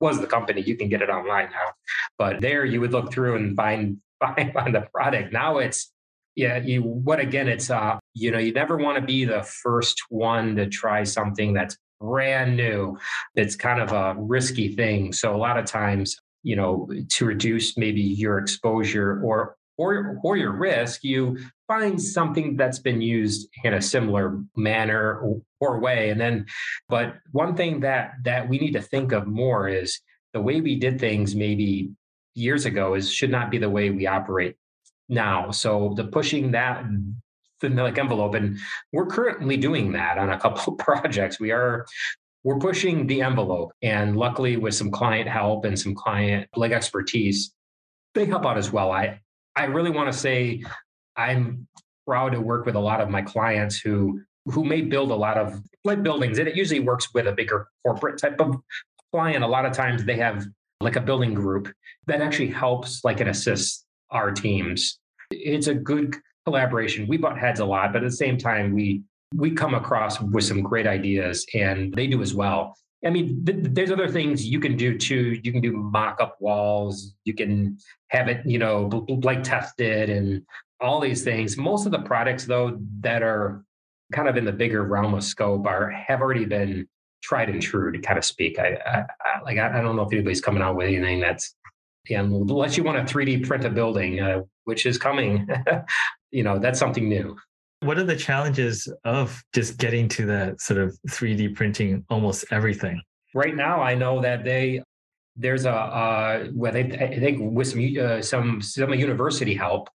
was 0.00 0.20
the 0.20 0.26
company. 0.26 0.60
You 0.60 0.76
can 0.76 0.88
get 0.88 1.02
it 1.02 1.08
online 1.08 1.50
now. 1.50 1.72
But 2.18 2.40
there 2.40 2.64
you 2.64 2.80
would 2.80 2.92
look 2.92 3.12
through 3.12 3.36
and 3.36 3.56
find 3.56 3.98
find 4.20 4.52
find 4.52 4.74
the 4.74 4.86
product. 4.92 5.32
Now 5.32 5.58
it's 5.58 5.92
yeah, 6.36 6.58
you 6.58 6.82
what 6.82 7.18
again, 7.18 7.48
it's 7.48 7.70
uh, 7.70 7.98
you 8.14 8.30
know, 8.30 8.38
you 8.38 8.52
never 8.52 8.76
want 8.76 8.96
to 8.98 9.04
be 9.04 9.24
the 9.24 9.42
first 9.42 10.00
one 10.10 10.54
to 10.56 10.68
try 10.68 11.02
something 11.02 11.52
that's 11.52 11.76
brand 12.00 12.56
new. 12.56 12.96
It's 13.34 13.56
kind 13.56 13.80
of 13.80 13.92
a 13.92 14.14
risky 14.18 14.74
thing. 14.76 15.12
So 15.12 15.34
a 15.34 15.38
lot 15.38 15.58
of 15.58 15.64
times 15.64 16.16
you 16.46 16.54
know, 16.54 16.88
to 17.08 17.24
reduce 17.24 17.76
maybe 17.76 18.00
your 18.00 18.38
exposure 18.38 19.20
or 19.20 19.56
or 19.78 20.20
or 20.22 20.36
your 20.36 20.52
risk, 20.52 21.02
you 21.02 21.36
find 21.66 22.00
something 22.00 22.56
that's 22.56 22.78
been 22.78 23.00
used 23.00 23.48
in 23.64 23.74
a 23.74 23.82
similar 23.82 24.40
manner 24.56 25.18
or, 25.18 25.42
or 25.58 25.80
way. 25.80 26.10
And 26.10 26.20
then, 26.20 26.46
but 26.88 27.16
one 27.32 27.56
thing 27.56 27.80
that 27.80 28.12
that 28.22 28.48
we 28.48 28.58
need 28.58 28.74
to 28.74 28.80
think 28.80 29.10
of 29.10 29.26
more 29.26 29.68
is 29.68 29.98
the 30.34 30.40
way 30.40 30.60
we 30.60 30.76
did 30.78 31.00
things 31.00 31.34
maybe 31.34 31.90
years 32.34 32.64
ago 32.64 32.94
is 32.94 33.12
should 33.12 33.30
not 33.30 33.50
be 33.50 33.58
the 33.58 33.68
way 33.68 33.90
we 33.90 34.06
operate 34.06 34.54
now. 35.08 35.50
So 35.50 35.94
the 35.96 36.04
pushing 36.04 36.52
that 36.52 36.84
like 37.62 37.98
envelope 37.98 38.34
and 38.34 38.58
we're 38.92 39.06
currently 39.06 39.56
doing 39.56 39.92
that 39.92 40.18
on 40.18 40.30
a 40.30 40.38
couple 40.38 40.74
of 40.74 40.78
projects 40.78 41.40
we 41.40 41.52
are 41.52 41.86
we're 42.46 42.58
pushing 42.58 43.08
the 43.08 43.22
envelope. 43.22 43.72
And 43.82 44.16
luckily, 44.16 44.56
with 44.56 44.72
some 44.72 44.92
client 44.92 45.28
help 45.28 45.64
and 45.64 45.76
some 45.76 45.96
client 45.96 46.48
like 46.54 46.70
expertise, 46.70 47.52
they 48.14 48.24
help 48.24 48.46
out 48.46 48.56
as 48.56 48.70
well. 48.70 48.92
I 48.92 49.20
I 49.56 49.64
really 49.64 49.90
want 49.90 50.12
to 50.12 50.16
say 50.16 50.62
I'm 51.16 51.66
proud 52.06 52.32
to 52.32 52.40
work 52.40 52.64
with 52.64 52.76
a 52.76 52.80
lot 52.80 53.00
of 53.00 53.10
my 53.10 53.20
clients 53.20 53.80
who 53.80 54.20
who 54.44 54.62
may 54.62 54.80
build 54.80 55.10
a 55.10 55.16
lot 55.16 55.38
of 55.38 55.60
like 55.82 56.04
buildings, 56.04 56.38
and 56.38 56.46
it 56.46 56.54
usually 56.54 56.78
works 56.78 57.12
with 57.12 57.26
a 57.26 57.32
bigger 57.32 57.66
corporate 57.84 58.20
type 58.20 58.40
of 58.40 58.54
client. 59.12 59.42
A 59.42 59.48
lot 59.48 59.66
of 59.66 59.72
times 59.72 60.04
they 60.04 60.16
have 60.16 60.46
like 60.80 60.94
a 60.94 61.00
building 61.00 61.34
group 61.34 61.72
that 62.06 62.20
actually 62.20 62.50
helps 62.50 63.02
like 63.02 63.18
and 63.18 63.30
assists 63.30 63.85
our 64.10 64.30
teams. 64.30 64.98
It's 65.30 65.66
a 65.66 65.74
good 65.74 66.16
collaboration. 66.44 67.06
We 67.08 67.16
butt 67.16 67.38
heads 67.38 67.60
a 67.60 67.64
lot, 67.64 67.92
but 67.92 68.02
at 68.02 68.10
the 68.10 68.16
same 68.16 68.38
time, 68.38 68.72
we 68.72 69.02
we 69.34 69.50
come 69.50 69.74
across 69.74 70.20
with 70.20 70.44
some 70.44 70.62
great 70.62 70.86
ideas 70.86 71.44
and 71.52 71.92
they 71.94 72.06
do 72.06 72.22
as 72.22 72.32
well. 72.32 72.76
I 73.04 73.10
mean, 73.10 73.44
th- 73.44 73.58
there's 73.60 73.90
other 73.90 74.08
things 74.08 74.46
you 74.46 74.60
can 74.60 74.76
do 74.76 74.96
too. 74.96 75.38
You 75.42 75.52
can 75.52 75.60
do 75.60 75.72
mock 75.72 76.20
up 76.20 76.36
walls. 76.40 77.14
You 77.24 77.34
can 77.34 77.78
have 78.08 78.28
it, 78.28 78.46
you 78.46 78.58
know, 78.58 79.06
like 79.22 79.42
tested 79.42 80.10
and 80.10 80.42
all 80.80 81.00
these 81.00 81.22
things. 81.24 81.56
Most 81.56 81.86
of 81.86 81.92
the 81.92 81.98
products, 82.00 82.44
though, 82.44 82.78
that 83.00 83.22
are 83.22 83.64
kind 84.12 84.28
of 84.28 84.36
in 84.36 84.44
the 84.44 84.52
bigger 84.52 84.84
realm 84.84 85.14
of 85.14 85.24
scope 85.24 85.66
are 85.66 85.90
have 85.90 86.20
already 86.20 86.44
been 86.44 86.86
tried 87.22 87.48
and 87.48 87.60
true 87.60 87.90
to 87.92 87.98
kind 87.98 88.18
of 88.18 88.24
speak. 88.24 88.58
I, 88.58 88.78
I, 88.86 88.98
I 88.98 89.42
like 89.44 89.58
I, 89.58 89.78
I, 89.78 89.82
don't 89.82 89.96
know 89.96 90.02
if 90.02 90.12
anybody's 90.12 90.40
coming 90.40 90.62
out 90.62 90.76
with 90.76 90.86
anything 90.86 91.20
that's 91.20 91.54
yeah, 92.08 92.20
unless 92.20 92.76
you 92.76 92.84
want 92.84 93.06
to 93.06 93.14
3D 93.14 93.46
print 93.46 93.64
a 93.64 93.70
building, 93.70 94.20
uh, 94.20 94.42
which 94.64 94.86
is 94.86 94.98
coming, 94.98 95.48
you 96.30 96.42
know, 96.42 96.58
that's 96.58 96.78
something 96.78 97.08
new. 97.08 97.36
What 97.80 97.98
are 97.98 98.04
the 98.04 98.16
challenges 98.16 98.88
of 99.04 99.42
just 99.54 99.78
getting 99.78 100.08
to 100.10 100.26
that 100.26 100.60
sort 100.60 100.80
of 100.80 100.98
3D 101.08 101.54
printing 101.54 102.04
almost 102.08 102.44
everything? 102.50 103.00
Right 103.34 103.54
now, 103.54 103.82
I 103.82 103.94
know 103.94 104.20
that 104.22 104.44
they 104.44 104.82
there's 105.36 105.66
a 105.66 105.72
uh, 105.72 106.46
well, 106.52 106.72
they, 106.72 106.84
I 106.84 107.20
think 107.20 107.38
with 107.40 107.68
some 107.68 107.96
uh, 108.00 108.22
some 108.22 108.62
some 108.62 108.94
university 108.94 109.54
help, 109.54 109.88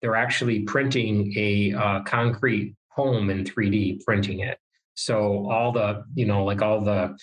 they're 0.00 0.16
actually 0.16 0.60
printing 0.60 1.32
a 1.36 1.72
uh, 1.72 2.02
concrete 2.02 2.74
home 2.88 3.30
in 3.30 3.44
3D, 3.44 4.04
printing 4.04 4.40
it. 4.40 4.58
So 4.94 5.48
all 5.50 5.72
the 5.72 6.04
you 6.14 6.26
know 6.26 6.44
like 6.44 6.60
all 6.60 6.80
the 6.80 7.16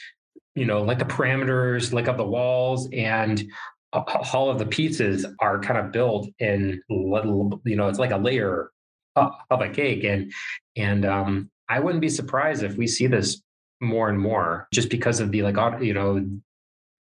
you 0.56 0.66
know 0.66 0.82
like 0.82 1.00
the 1.00 1.06
parameters 1.06 1.94
like 1.94 2.08
of 2.08 2.18
the 2.18 2.26
walls 2.26 2.90
and 2.92 3.44
all 3.92 4.50
of 4.50 4.60
the 4.60 4.66
pieces 4.66 5.26
are 5.40 5.60
kind 5.60 5.80
of 5.80 5.92
built 5.92 6.30
in 6.40 6.82
little 6.90 7.60
you 7.66 7.76
know 7.76 7.88
it's 7.88 8.00
like 8.00 8.12
a 8.12 8.18
layer 8.18 8.72
of 9.16 9.62
a 9.62 9.70
cake. 9.70 10.04
And 10.04 10.32
and 10.76 11.06
um, 11.06 11.50
I 11.68 11.80
wouldn't 11.80 12.02
be 12.02 12.10
surprised 12.10 12.64
if 12.64 12.76
we 12.78 12.88
see 12.88 13.08
this 13.08 13.42
more 13.82 14.10
and 14.10 14.20
more, 14.20 14.68
just 14.74 14.90
because 14.90 15.20
of 15.20 15.32
the 15.32 15.44
like 15.44 15.82
you 15.82 15.94
know 15.94 16.26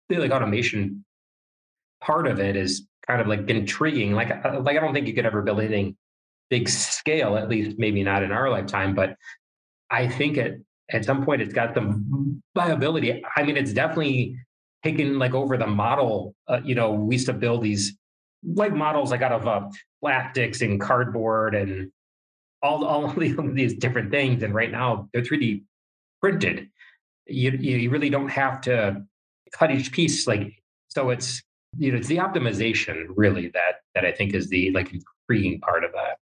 the 0.08 0.16
like 0.16 0.30
automation 0.30 1.04
part 2.00 2.26
of 2.26 2.40
it 2.40 2.56
is 2.56 2.86
kind 3.06 3.20
of 3.20 3.26
like 3.26 3.48
intriguing. 3.48 4.12
Like 4.12 4.30
uh, 4.30 4.60
like 4.60 4.76
I 4.76 4.80
don't 4.80 4.94
think 4.94 5.06
you 5.06 5.14
could 5.14 5.26
ever 5.26 5.42
build 5.42 5.60
anything 5.60 5.96
big 6.50 6.68
scale, 6.68 7.36
at 7.36 7.48
least 7.48 7.78
maybe 7.78 8.02
not 8.02 8.22
in 8.22 8.32
our 8.32 8.50
lifetime. 8.50 8.94
But 8.94 9.16
I 9.90 10.08
think 10.08 10.38
at 10.38 10.52
at 10.90 11.04
some 11.04 11.24
point 11.24 11.42
it's 11.42 11.54
got 11.54 11.74
the 11.74 12.00
viability. 12.54 13.22
I 13.36 13.42
mean, 13.42 13.56
it's 13.56 13.72
definitely 13.72 14.36
taken 14.82 15.18
like 15.18 15.34
over 15.34 15.56
the 15.56 15.66
model. 15.66 16.34
Uh, 16.48 16.60
you 16.64 16.74
know, 16.74 16.92
we 16.92 17.14
used 17.14 17.26
to 17.26 17.32
build 17.32 17.62
these 17.62 17.96
like 18.44 18.72
models 18.72 19.10
like 19.10 19.22
out 19.22 19.32
of 19.32 19.46
uh, 19.46 19.68
plastics 20.00 20.60
and 20.62 20.80
cardboard 20.80 21.54
and 21.54 21.90
all, 22.62 22.84
all 22.84 23.08
these 23.16 23.74
different 23.74 24.10
things. 24.10 24.42
And 24.42 24.54
right 24.54 24.70
now 24.70 25.08
they're 25.12 25.22
3D 25.22 25.62
printed. 26.20 26.68
You, 27.26 27.52
you 27.52 27.90
really 27.90 28.10
don't 28.10 28.28
have 28.28 28.60
to 28.62 29.02
cut 29.52 29.70
each 29.70 29.92
piece. 29.92 30.26
Like, 30.26 30.52
so 30.88 31.10
it's, 31.10 31.42
you 31.78 31.92
know, 31.92 31.98
it's 31.98 32.08
the 32.08 32.18
optimization 32.18 33.06
really 33.16 33.48
that, 33.48 33.76
that 33.94 34.04
I 34.04 34.12
think 34.12 34.34
is 34.34 34.48
the 34.48 34.70
like 34.72 34.92
intriguing 34.92 35.60
part 35.60 35.84
of 35.84 35.92
that. 35.92 36.18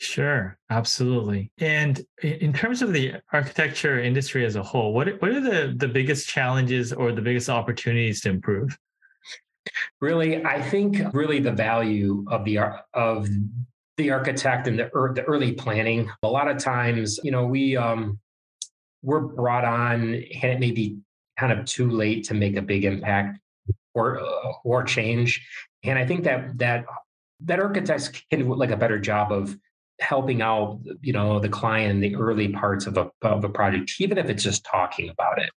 Sure, 0.00 0.56
absolutely. 0.70 1.50
And 1.58 2.00
in 2.22 2.52
terms 2.52 2.82
of 2.82 2.92
the 2.92 3.14
architecture 3.32 3.98
industry 4.00 4.44
as 4.44 4.54
a 4.54 4.62
whole, 4.62 4.94
what 4.94 5.20
what 5.20 5.32
are 5.32 5.40
the 5.40 5.74
the 5.76 5.88
biggest 5.88 6.28
challenges 6.28 6.92
or 6.92 7.10
the 7.10 7.20
biggest 7.20 7.48
opportunities 7.48 8.20
to 8.20 8.30
improve? 8.30 8.78
Really, 10.00 10.44
I 10.44 10.62
think 10.62 10.98
really 11.12 11.40
the 11.40 11.52
value 11.52 12.24
of 12.28 12.44
the 12.44 12.58
of 12.94 13.28
the 13.96 14.10
architect 14.10 14.68
and 14.68 14.78
the 14.78 14.90
the 15.14 15.24
early 15.26 15.52
planning. 15.52 16.08
A 16.22 16.28
lot 16.28 16.48
of 16.48 16.58
times, 16.58 17.18
you 17.24 17.32
know, 17.32 17.44
we 17.46 17.76
um, 17.76 18.18
we're 19.02 19.20
brought 19.20 19.64
on 19.64 20.14
and 20.14 20.44
it 20.44 20.60
may 20.60 20.70
be 20.70 20.98
kind 21.38 21.52
of 21.52 21.64
too 21.66 21.90
late 21.90 22.24
to 22.24 22.34
make 22.34 22.56
a 22.56 22.62
big 22.62 22.84
impact 22.84 23.38
or 23.94 24.20
uh, 24.20 24.52
or 24.64 24.84
change. 24.84 25.46
And 25.82 25.98
I 25.98 26.06
think 26.06 26.24
that 26.24 26.56
that 26.58 26.84
that 27.40 27.60
architects 27.60 28.08
can 28.30 28.40
do 28.40 28.54
like 28.54 28.70
a 28.70 28.76
better 28.76 28.98
job 28.98 29.32
of 29.32 29.56
helping 30.00 30.42
out, 30.42 30.80
you 31.00 31.12
know, 31.12 31.40
the 31.40 31.48
client 31.48 31.90
in 31.90 32.00
the 32.00 32.16
early 32.16 32.48
parts 32.48 32.86
of 32.86 32.96
a 32.96 33.10
of 33.22 33.44
a 33.44 33.48
project, 33.48 33.92
even 33.98 34.18
if 34.18 34.28
it's 34.28 34.42
just 34.42 34.64
talking 34.64 35.08
about 35.10 35.40
it 35.40 35.50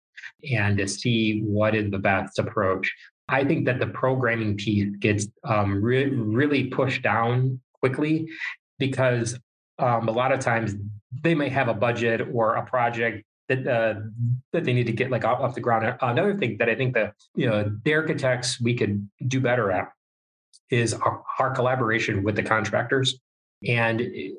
and 0.51 0.77
to 0.77 0.88
see 0.88 1.41
what 1.41 1.75
is 1.75 1.91
the 1.91 2.00
best 2.00 2.39
approach. 2.39 2.91
I 3.29 3.45
think 3.45 3.65
that 3.65 3.79
the 3.79 3.88
programming 3.88 4.57
piece 4.57 4.95
gets 5.00 5.27
um, 5.45 5.81
re- 5.81 6.10
really 6.10 6.65
pushed 6.65 7.01
down 7.01 7.62
quickly 7.79 8.27
because 8.77 9.39
um, 9.79 10.07
a 10.07 10.12
lot 10.12 10.31
of 10.31 10.39
times 10.39 10.75
they 11.24 11.36
may 11.36 11.50
have 11.50 11.67
a 11.67 11.74
budget 11.74 12.21
or 12.33 12.55
a 12.55 12.65
project 12.65 13.24
that 13.48 13.67
uh, 13.67 14.01
that 14.53 14.63
they 14.63 14.74
need 14.74 14.88
to 14.88 14.93
get 14.93 15.12
like 15.12 15.25
off, 15.25 15.55
the 15.55 15.62
ground. 15.62 15.98
Another 16.01 16.38
thing 16.38 16.57
that 16.57 16.69
I 16.69 16.75
think 16.75 16.93
that 16.93 17.13
you 17.36 17.50
know 17.50 17.71
the 17.83 17.93
architects 17.93 18.62
we 18.62 18.75
could 18.75 19.10
do 19.27 19.39
better 19.39 19.71
at 19.71 19.89
is 20.69 20.93
our, 20.93 21.24
our 21.39 21.51
collaboration 21.53 22.24
with 22.24 22.36
the 22.36 22.43
contractors. 22.43 23.19
And 23.68 24.01
eh, 24.01 24.30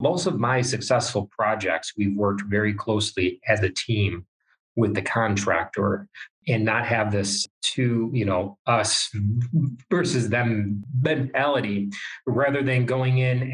most 0.00 0.26
of 0.26 0.38
my 0.38 0.60
successful 0.60 1.28
projects, 1.30 1.92
we've 1.96 2.16
worked 2.16 2.42
very 2.48 2.74
closely 2.74 3.40
as 3.48 3.62
a 3.62 3.70
team 3.70 4.26
with 4.76 4.94
the 4.94 5.02
contractor 5.02 6.06
and 6.48 6.64
not 6.64 6.86
have 6.86 7.10
this 7.10 7.46
two, 7.62 8.10
you 8.12 8.24
know, 8.24 8.58
us 8.66 9.10
versus 9.90 10.28
them 10.28 10.84
mentality 11.02 11.88
rather 12.26 12.62
than 12.62 12.86
going 12.86 13.18
in 13.18 13.52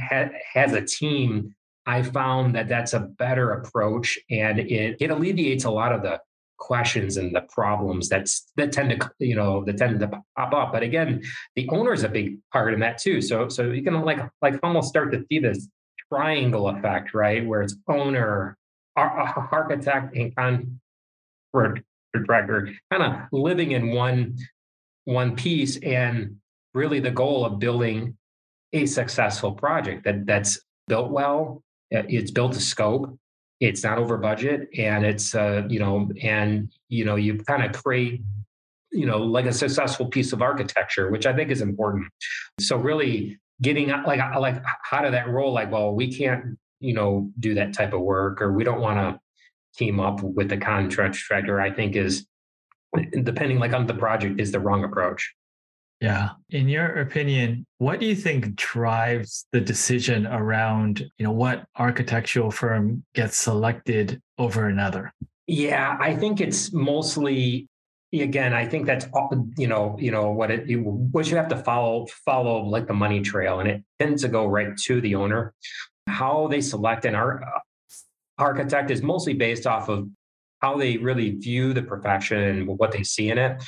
as 0.54 0.72
a 0.72 0.84
team. 0.84 1.54
I 1.86 2.02
found 2.02 2.54
that 2.54 2.68
that's 2.68 2.92
a 2.92 3.00
better 3.00 3.52
approach 3.52 4.18
and 4.30 4.60
it, 4.60 4.96
it 5.00 5.10
alleviates 5.10 5.64
a 5.64 5.70
lot 5.70 5.92
of 5.92 6.02
the 6.02 6.20
questions 6.62 7.16
and 7.16 7.34
the 7.34 7.40
problems 7.42 8.08
that's 8.08 8.50
that 8.56 8.70
tend 8.70 8.88
to 8.90 9.10
you 9.18 9.34
know 9.34 9.64
that 9.64 9.76
tend 9.76 9.98
to 9.98 10.08
pop 10.36 10.54
up. 10.54 10.72
But 10.72 10.84
again 10.84 11.22
the 11.56 11.68
owner 11.70 11.92
is 11.92 12.04
a 12.04 12.08
big 12.08 12.38
part 12.52 12.72
in 12.72 12.80
that 12.80 12.98
too. 12.98 13.20
So 13.20 13.48
so 13.48 13.64
you 13.64 13.82
can 13.82 14.00
like 14.02 14.20
like 14.40 14.60
almost 14.62 14.88
start 14.88 15.12
to 15.12 15.24
see 15.28 15.40
this 15.40 15.68
triangle 16.08 16.68
effect 16.68 17.14
right 17.14 17.44
where 17.44 17.62
it's 17.62 17.76
owner 17.88 18.56
architect 18.96 20.14
and 20.14 20.34
contractor 21.52 22.72
kind 22.92 23.02
of 23.02 23.12
living 23.32 23.72
in 23.72 23.92
one 23.92 24.36
one 25.04 25.34
piece 25.34 25.78
and 25.78 26.36
really 26.74 27.00
the 27.00 27.10
goal 27.10 27.44
of 27.44 27.58
building 27.58 28.16
a 28.72 28.86
successful 28.86 29.52
project 29.52 30.04
that 30.04 30.26
that's 30.26 30.60
built 30.86 31.10
well 31.10 31.62
it's 31.90 32.30
built 32.30 32.52
to 32.52 32.60
scope 32.60 33.18
it's 33.62 33.84
not 33.84 33.96
over 33.96 34.18
budget 34.18 34.68
and 34.76 35.06
it's 35.06 35.36
uh, 35.36 35.62
you 35.68 35.78
know 35.78 36.10
and 36.20 36.68
you 36.88 37.04
know 37.04 37.14
you 37.14 37.38
kind 37.38 37.62
of 37.62 37.72
create 37.80 38.20
you 38.90 39.06
know 39.06 39.18
like 39.18 39.46
a 39.46 39.52
successful 39.52 40.06
piece 40.06 40.32
of 40.32 40.42
architecture 40.42 41.10
which 41.10 41.26
i 41.26 41.32
think 41.32 41.50
is 41.50 41.60
important. 41.62 42.06
So 42.60 42.76
really 42.76 43.38
getting 43.60 43.88
like 43.88 44.20
like 44.36 44.62
how 44.82 45.02
did 45.02 45.14
that 45.14 45.28
role 45.28 45.52
like 45.52 45.70
well 45.70 45.94
we 45.94 46.12
can't 46.12 46.58
you 46.80 46.92
know 46.92 47.30
do 47.38 47.54
that 47.54 47.72
type 47.72 47.92
of 47.92 48.00
work 48.00 48.42
or 48.42 48.52
we 48.52 48.64
don't 48.64 48.80
want 48.80 48.98
to 48.98 49.20
team 49.78 50.00
up 50.00 50.20
with 50.22 50.48
the 50.48 50.56
contractor 50.56 51.60
i 51.60 51.70
think 51.70 51.94
is 51.94 52.26
depending 53.22 53.58
like 53.58 53.72
on 53.72 53.86
the 53.86 53.94
project 53.94 54.40
is 54.40 54.50
the 54.50 54.60
wrong 54.60 54.82
approach 54.84 55.32
yeah. 56.02 56.30
In 56.50 56.68
your 56.68 57.00
opinion, 57.00 57.64
what 57.78 58.00
do 58.00 58.06
you 58.06 58.16
think 58.16 58.56
drives 58.56 59.46
the 59.52 59.60
decision 59.60 60.26
around, 60.26 61.08
you 61.16 61.24
know, 61.24 61.30
what 61.30 61.64
architectural 61.78 62.50
firm 62.50 63.04
gets 63.14 63.36
selected 63.36 64.20
over 64.36 64.66
another? 64.66 65.12
Yeah, 65.46 65.96
I 66.00 66.16
think 66.16 66.40
it's 66.40 66.72
mostly 66.72 67.68
again, 68.12 68.52
I 68.52 68.66
think 68.66 68.84
that's 68.84 69.06
uh, 69.14 69.36
you 69.56 69.68
know, 69.68 69.96
you 69.96 70.10
know 70.10 70.32
what 70.32 70.50
it 70.50 70.64
what 70.74 71.30
you 71.30 71.36
have 71.36 71.48
to 71.48 71.56
follow 71.56 72.06
follow 72.24 72.64
like 72.64 72.88
the 72.88 72.94
money 72.94 73.20
trail 73.20 73.60
and 73.60 73.68
it 73.68 73.84
tends 74.00 74.22
to 74.22 74.28
go 74.28 74.46
right 74.46 74.76
to 74.76 75.00
the 75.00 75.14
owner. 75.14 75.54
How 76.08 76.48
they 76.48 76.60
select 76.60 77.04
an 77.04 77.14
art, 77.14 77.44
uh, 77.44 77.60
architect 78.38 78.90
is 78.90 79.02
mostly 79.02 79.34
based 79.34 79.68
off 79.68 79.88
of 79.88 80.08
how 80.60 80.76
they 80.76 80.96
really 80.96 81.30
view 81.30 81.72
the 81.72 81.82
profession 81.82 82.42
and 82.42 82.66
what 82.66 82.90
they 82.90 83.04
see 83.04 83.30
in 83.30 83.38
it 83.38 83.62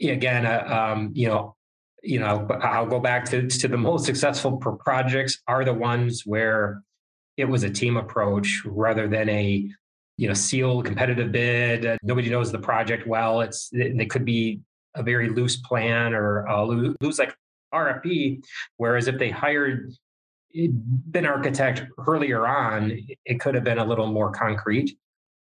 again, 0.00 0.46
uh, 0.46 0.92
um, 0.92 1.10
you 1.14 1.28
know, 1.28 1.56
you 2.02 2.20
know, 2.20 2.46
I'll 2.60 2.86
go 2.86 3.00
back 3.00 3.24
to 3.30 3.48
to 3.48 3.68
the 3.68 3.76
most 3.90 4.04
successful 4.04 4.56
projects 4.56 5.40
are 5.46 5.64
the 5.64 5.74
ones 5.74 6.22
where 6.24 6.82
it 7.36 7.46
was 7.46 7.64
a 7.64 7.70
team 7.70 7.96
approach 7.96 8.62
rather 8.64 9.08
than 9.08 9.28
a 9.28 9.68
you 10.16 10.28
know 10.28 10.34
sealed 10.34 10.84
competitive 10.84 11.32
bid. 11.32 11.86
Uh, 11.86 11.96
nobody 12.02 12.30
knows 12.30 12.52
the 12.52 12.58
project 12.58 13.06
well. 13.06 13.40
It's 13.40 13.70
it, 13.72 14.10
could 14.10 14.24
be 14.24 14.60
a 14.94 15.02
very 15.02 15.28
loose 15.28 15.56
plan 15.56 16.14
or 16.14 16.44
a 16.44 16.64
loose 16.64 17.18
like 17.18 17.34
RFP. 17.72 18.44
Whereas 18.76 19.08
if 19.08 19.18
they 19.18 19.30
hired 19.30 19.92
an 20.54 21.26
architect 21.26 21.82
earlier 22.06 22.46
on, 22.46 22.96
it 23.24 23.40
could 23.40 23.54
have 23.56 23.64
been 23.64 23.78
a 23.78 23.84
little 23.84 24.06
more 24.06 24.30
concrete 24.30 24.96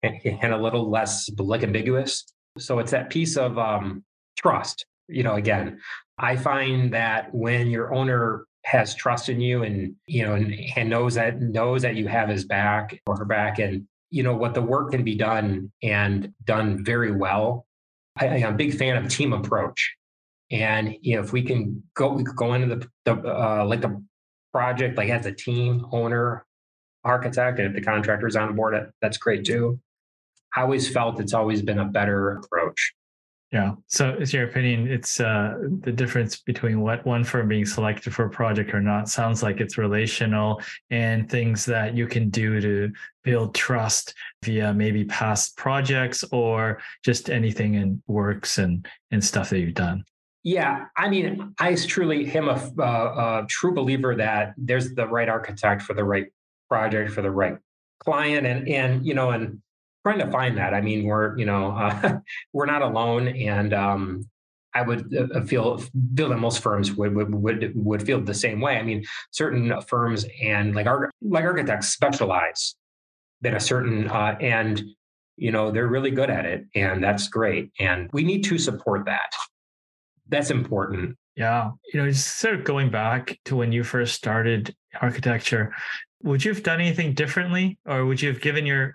and, 0.02 0.20
and 0.26 0.54
a 0.54 0.58
little 0.58 0.90
less 0.90 1.30
like 1.38 1.64
ambiguous. 1.64 2.26
So 2.58 2.80
it's 2.80 2.92
that 2.92 3.10
piece 3.10 3.38
of 3.38 3.58
um, 3.60 4.04
trust. 4.36 4.86
You 5.08 5.24
know, 5.24 5.36
again, 5.36 5.80
I 6.18 6.36
find 6.36 6.94
that 6.94 7.34
when 7.34 7.68
your 7.68 7.94
owner 7.94 8.46
has 8.66 8.96
trust 8.96 9.30
in 9.30 9.40
you 9.40 9.64
and 9.64 9.96
you 10.08 10.24
know 10.24 10.34
and, 10.34 10.54
and 10.76 10.90
knows 10.90 11.14
that 11.14 11.40
knows 11.40 11.84
that 11.84 11.96
you 11.96 12.08
have 12.08 12.30
his 12.30 12.46
back 12.46 13.00
or 13.06 13.16
her 13.16 13.26
back 13.26 13.60
and 13.60 13.88
you 14.10 14.24
know 14.24 14.36
what 14.36 14.56
the 14.56 14.62
work 14.62 14.92
can 14.92 15.04
be 15.04 15.14
done 15.16 15.72
and 15.84 16.34
done 16.46 16.84
very 16.84 17.12
well 17.12 17.68
I, 18.18 18.26
am 18.28 18.54
a 18.54 18.58
big 18.58 18.76
fan 18.78 18.98
of 18.98 19.10
team 19.10 19.34
approach. 19.34 19.96
And 20.52 20.96
you 21.02 21.16
know 21.16 21.22
if 21.22 21.34
we 21.34 21.42
can 21.42 21.84
go 21.96 22.14
we 22.14 22.24
go 22.24 22.54
into 22.54 22.76
the, 22.76 22.88
the 23.06 23.14
uh, 23.14 23.66
like 23.66 23.82
the 23.82 24.04
project 24.52 24.98
like 24.98 25.10
as 25.10 25.26
a 25.26 25.32
team 25.32 25.86
owner 25.92 26.46
architect 27.04 27.60
and 27.60 27.68
if 27.68 27.76
the 27.76 27.82
contractor's 27.82 28.36
on 28.36 28.56
board 28.56 28.92
that's 29.02 29.18
great 29.18 29.46
too. 29.46 29.80
I 30.56 30.62
always 30.62 30.88
felt 30.88 31.20
it's 31.20 31.34
always 31.34 31.62
been 31.62 31.80
a 31.80 31.86
better 31.86 32.32
approach 32.32 32.94
yeah. 33.56 33.72
So, 33.88 34.10
is 34.20 34.34
your 34.34 34.44
opinion? 34.44 34.86
It's 34.92 35.22
uh, 35.22 35.54
the 35.80 35.92
difference 35.94 36.42
between 36.42 36.82
what 36.82 37.06
one 37.06 37.24
firm 37.24 37.48
being 37.48 37.66
selected 37.66 38.14
for 38.14 38.26
a 38.26 38.30
project 38.30 38.74
or 38.74 38.82
not 38.82 39.08
sounds 39.08 39.42
like 39.42 39.62
it's 39.62 39.78
relational 39.78 40.62
and 40.90 41.30
things 41.32 41.64
that 41.68 41.96
you 41.96 42.06
can 42.06 42.30
do 42.30 42.60
to 42.60 42.92
build 43.24 43.56
trust 43.56 44.14
via 44.44 44.74
maybe 44.74 45.06
past 45.06 45.56
projects 45.56 46.22
or 46.34 46.82
just 47.02 47.30
anything 47.30 47.76
in 47.76 48.04
works 48.08 48.58
and 48.58 48.86
and 49.12 49.24
stuff 49.24 49.52
that 49.52 49.60
you've 49.60 49.74
done. 49.74 50.04
Yeah, 50.44 50.88
I 50.98 51.08
mean, 51.08 51.56
I 51.58 51.76
truly 51.76 52.30
am 52.36 52.50
a, 52.50 52.72
uh, 52.78 53.44
a 53.44 53.48
true 53.48 53.74
believer 53.74 54.18
that 54.18 54.54
there's 54.58 54.94
the 54.96 55.08
right 55.08 55.30
architect 55.30 55.82
for 55.82 55.94
the 55.94 56.04
right 56.04 56.28
project 56.68 57.12
for 57.12 57.22
the 57.22 57.32
right 57.32 57.58
client, 58.00 58.46
and 58.46 58.68
and 58.68 59.06
you 59.06 59.14
know, 59.14 59.32
and 59.32 59.62
trying 60.06 60.20
to 60.20 60.32
find 60.32 60.58
that. 60.58 60.74
I 60.74 60.82
mean, 60.82 61.06
we're 61.06 61.38
you 61.38 61.46
know 61.46 61.72
uh, 61.72 62.20
we're 62.54 62.68
not 62.68 62.82
alone, 62.82 63.30
and 63.30 63.74
um, 63.74 64.30
I 64.74 64.84
would 64.84 65.16
uh, 65.16 65.42
feel 65.42 65.80
feel 66.16 66.30
that 66.30 66.38
most 66.38 66.60
firms 66.60 66.94
would, 66.94 67.16
would 67.16 67.34
would 67.34 67.72
would 67.76 68.04
feel 68.04 68.22
the 68.22 68.34
same 68.34 68.62
way. 68.62 68.78
I 68.78 68.84
mean, 68.84 69.04
certain 69.32 69.74
firms 69.82 70.26
and 70.44 70.76
like 70.76 70.86
our 70.86 71.10
like 71.22 71.44
architects 71.44 71.88
specialize 71.88 72.76
in 73.44 73.56
a 73.56 73.60
certain 73.60 74.08
uh, 74.08 74.38
and 74.40 74.84
you 75.38 75.52
know 75.52 75.72
they're 75.72 75.88
really 75.88 76.12
good 76.12 76.30
at 76.30 76.46
it, 76.46 76.66
and 76.76 77.04
that's 77.04 77.28
great. 77.28 77.72
And 77.80 78.10
we 78.14 78.24
need 78.24 78.44
to 78.46 78.60
support 78.60 79.06
that. 79.06 79.32
That's 80.28 80.52
important. 80.52 81.18
Yeah, 81.36 81.72
you 81.92 82.00
know, 82.00 82.10
just 82.10 82.38
sort 82.38 82.56
of 82.56 82.64
going 82.64 82.92
back 82.92 83.40
to 83.46 83.56
when 83.56 83.72
you 83.72 83.84
first 83.84 84.14
started 84.14 84.74
architecture, 85.02 85.74
would 86.24 86.46
you 86.46 86.54
have 86.54 86.64
done 86.64 86.80
anything 86.80 87.14
differently, 87.14 87.80
or 87.86 88.06
would 88.06 88.22
you 88.22 88.30
have 88.30 88.40
given 88.40 88.66
your 88.66 88.94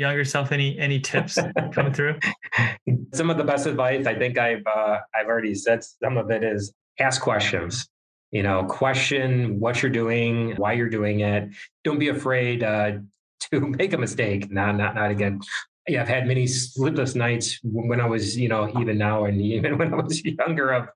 younger 0.00 0.24
self 0.24 0.50
any 0.50 0.78
any 0.78 0.98
tips 0.98 1.38
coming 1.72 1.92
through? 1.92 2.18
Some 3.14 3.30
of 3.30 3.36
the 3.36 3.44
best 3.44 3.66
advice 3.66 4.06
i 4.06 4.14
think 4.14 4.38
i've 4.38 4.66
uh, 4.66 4.98
i've 5.14 5.26
already 5.26 5.54
said 5.54 5.84
some 5.84 6.16
of 6.16 6.30
it 6.30 6.42
is 6.42 6.72
ask 6.98 7.20
questions. 7.20 7.88
You 8.30 8.42
know 8.44 8.64
question 8.64 9.58
what 9.58 9.82
you're 9.82 9.90
doing 9.90 10.54
why 10.56 10.72
you're 10.74 10.88
doing 10.88 11.20
it. 11.20 11.50
Don't 11.84 11.98
be 11.98 12.08
afraid 12.08 12.62
uh, 12.62 12.92
to 13.50 13.60
make 13.60 13.92
a 13.92 13.98
mistake. 13.98 14.50
Not 14.50 14.76
not 14.76 14.94
not 14.94 15.10
again. 15.10 15.40
Yeah 15.88 16.02
i've 16.02 16.08
had 16.08 16.26
many 16.26 16.46
sleepless 16.46 17.16
nights 17.16 17.58
when 17.64 18.00
i 18.00 18.06
was 18.06 18.36
you 18.36 18.48
know 18.48 18.70
even 18.80 18.96
now 18.96 19.24
and 19.24 19.40
even 19.56 19.76
when 19.78 19.92
i 19.92 19.96
was 19.96 20.24
younger 20.24 20.70
of 20.70 20.88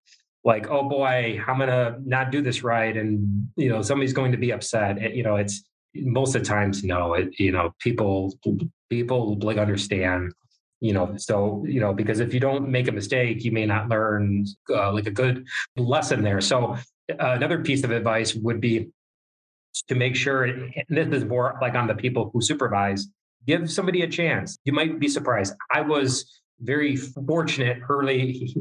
like 0.45 0.71
oh 0.71 0.89
boy 0.89 1.43
i'm 1.49 1.59
gonna 1.59 1.97
not 2.05 2.31
do 2.31 2.41
this 2.43 2.63
right. 2.63 2.97
And 2.97 3.49
you 3.57 3.69
know 3.69 3.83
somebody's 3.83 4.13
going 4.13 4.33
to 4.33 4.39
be 4.39 4.53
upset. 4.53 5.15
You 5.15 5.23
know 5.23 5.37
it's 5.37 5.65
most 5.97 6.35
of 6.35 6.43
the 6.43 6.49
times 6.49 6.85
no 6.85 7.15
it, 7.15 7.39
you 7.39 7.53
know 7.53 7.73
people 7.79 8.33
people 8.91 9.39
like 9.39 9.59
understand 9.59 10.33
you 10.81 10.93
know 10.93 11.15
so 11.17 11.65
you 11.67 11.81
know 11.81 11.93
because 11.93 12.21
if 12.21 12.35
you 12.35 12.41
don't 12.41 12.69
make 12.69 12.89
a 12.89 12.93
mistake 12.93 13.45
you 13.45 13.53
may 13.53 13.67
not 13.67 13.89
learn 13.89 14.45
uh, 14.71 14.93
like 14.93 15.07
a 15.07 15.11
good 15.11 15.47
lesson 15.77 16.23
there. 16.23 16.41
So 16.41 16.75
uh, 16.75 16.77
another 17.19 17.63
piece 17.63 17.85
of 17.85 17.91
advice 17.91 18.35
would 18.35 18.61
be 18.61 18.89
to 19.89 19.95
make 19.95 20.15
sure 20.15 20.71
this 20.89 21.09
is 21.09 21.25
more 21.25 21.59
like 21.61 21.75
on 21.75 21.87
the 21.87 21.95
people 21.95 22.31
who 22.33 22.41
supervise 22.41 23.09
give 23.47 23.71
somebody 23.71 24.03
a 24.03 24.09
chance. 24.09 24.57
You 24.65 24.73
might 24.73 24.99
be 24.99 25.09
surprised. 25.09 25.55
I 25.73 25.83
was 25.83 26.41
very 26.61 26.97
fortunate 26.97 27.79
early 27.89 28.55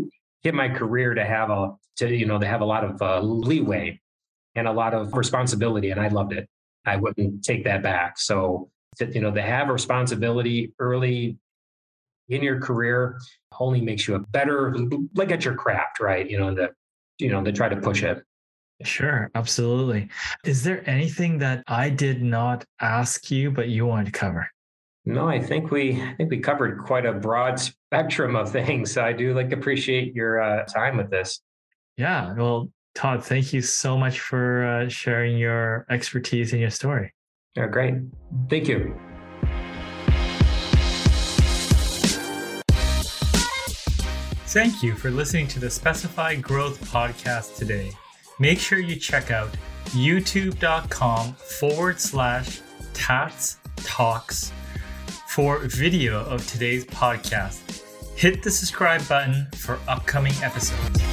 in 0.43 0.55
my 0.55 0.67
career 0.67 1.13
to 1.13 1.23
have 1.23 1.49
a 1.49 1.71
to 1.97 2.13
you 2.13 2.25
know 2.25 2.39
to 2.39 2.47
have 2.47 2.61
a 2.61 2.65
lot 2.65 2.83
of 2.83 3.01
uh, 3.01 3.19
leeway 3.21 3.99
and 4.55 4.67
a 4.67 4.71
lot 4.71 4.93
of 4.93 5.13
responsibility 5.13 5.91
and 5.91 5.99
i 5.99 6.07
loved 6.07 6.33
it 6.33 6.47
I 6.85 6.97
wouldn't 6.97 7.43
take 7.43 7.63
that 7.65 7.83
back. 7.83 8.19
So, 8.19 8.69
to, 8.97 9.11
you 9.11 9.21
know, 9.21 9.31
to 9.31 9.41
have 9.41 9.69
responsibility 9.69 10.73
early 10.79 11.37
in 12.29 12.43
your 12.43 12.59
career 12.59 13.19
only 13.59 13.81
makes 13.81 14.07
you 14.07 14.15
a 14.15 14.19
better, 14.19 14.75
like 15.15 15.31
at 15.31 15.45
your 15.45 15.55
craft, 15.55 15.99
right? 15.99 16.29
You 16.29 16.39
know, 16.39 16.53
the, 16.53 16.69
you 17.19 17.29
know, 17.29 17.43
to 17.43 17.51
try 17.51 17.69
to 17.69 17.77
push 17.77 18.03
it. 18.03 18.23
Sure, 18.83 19.29
absolutely. 19.35 20.09
Is 20.43 20.63
there 20.63 20.87
anything 20.89 21.37
that 21.39 21.63
I 21.67 21.89
did 21.89 22.21
not 22.21 22.65
ask 22.81 23.31
you, 23.31 23.51
but 23.51 23.69
you 23.69 23.85
wanted 23.85 24.07
to 24.07 24.11
cover? 24.11 24.49
No, 25.05 25.27
I 25.27 25.39
think 25.39 25.69
we 25.69 26.01
I 26.01 26.15
think 26.15 26.31
we 26.31 26.39
covered 26.39 26.79
quite 26.79 27.05
a 27.05 27.13
broad 27.13 27.59
spectrum 27.59 28.35
of 28.35 28.51
things. 28.51 28.93
So 28.93 29.03
I 29.03 29.11
do 29.13 29.33
like 29.33 29.51
appreciate 29.51 30.15
your 30.15 30.41
uh, 30.41 30.63
time 30.65 30.97
with 30.97 31.09
this. 31.09 31.41
Yeah, 31.97 32.33
well, 32.33 32.69
Todd, 32.95 33.23
thank 33.23 33.53
you 33.53 33.61
so 33.61 33.97
much 33.97 34.19
for 34.19 34.65
uh, 34.65 34.89
sharing 34.89 35.37
your 35.37 35.85
expertise 35.89 36.51
and 36.51 36.61
your 36.61 36.69
story. 36.69 37.13
Yeah, 37.55 37.67
great. 37.67 37.95
Thank 38.49 38.67
you. 38.67 38.95
Thank 44.47 44.83
you 44.83 44.93
for 44.93 45.09
listening 45.09 45.47
to 45.47 45.59
the 45.59 45.69
Specify 45.69 46.35
Growth 46.35 46.79
podcast 46.91 47.57
today. 47.57 47.91
Make 48.37 48.59
sure 48.59 48.77
you 48.77 48.95
check 48.95 49.31
out 49.31 49.49
youtube.com 49.85 51.33
forward 51.33 51.99
slash 51.99 52.61
tats 52.93 53.57
talks 53.77 54.51
for 55.27 55.57
video 55.59 56.23
of 56.25 56.45
today's 56.47 56.85
podcast. 56.85 57.81
Hit 58.15 58.43
the 58.43 58.51
subscribe 58.51 59.07
button 59.07 59.47
for 59.55 59.79
upcoming 59.87 60.33
episodes. 60.43 61.12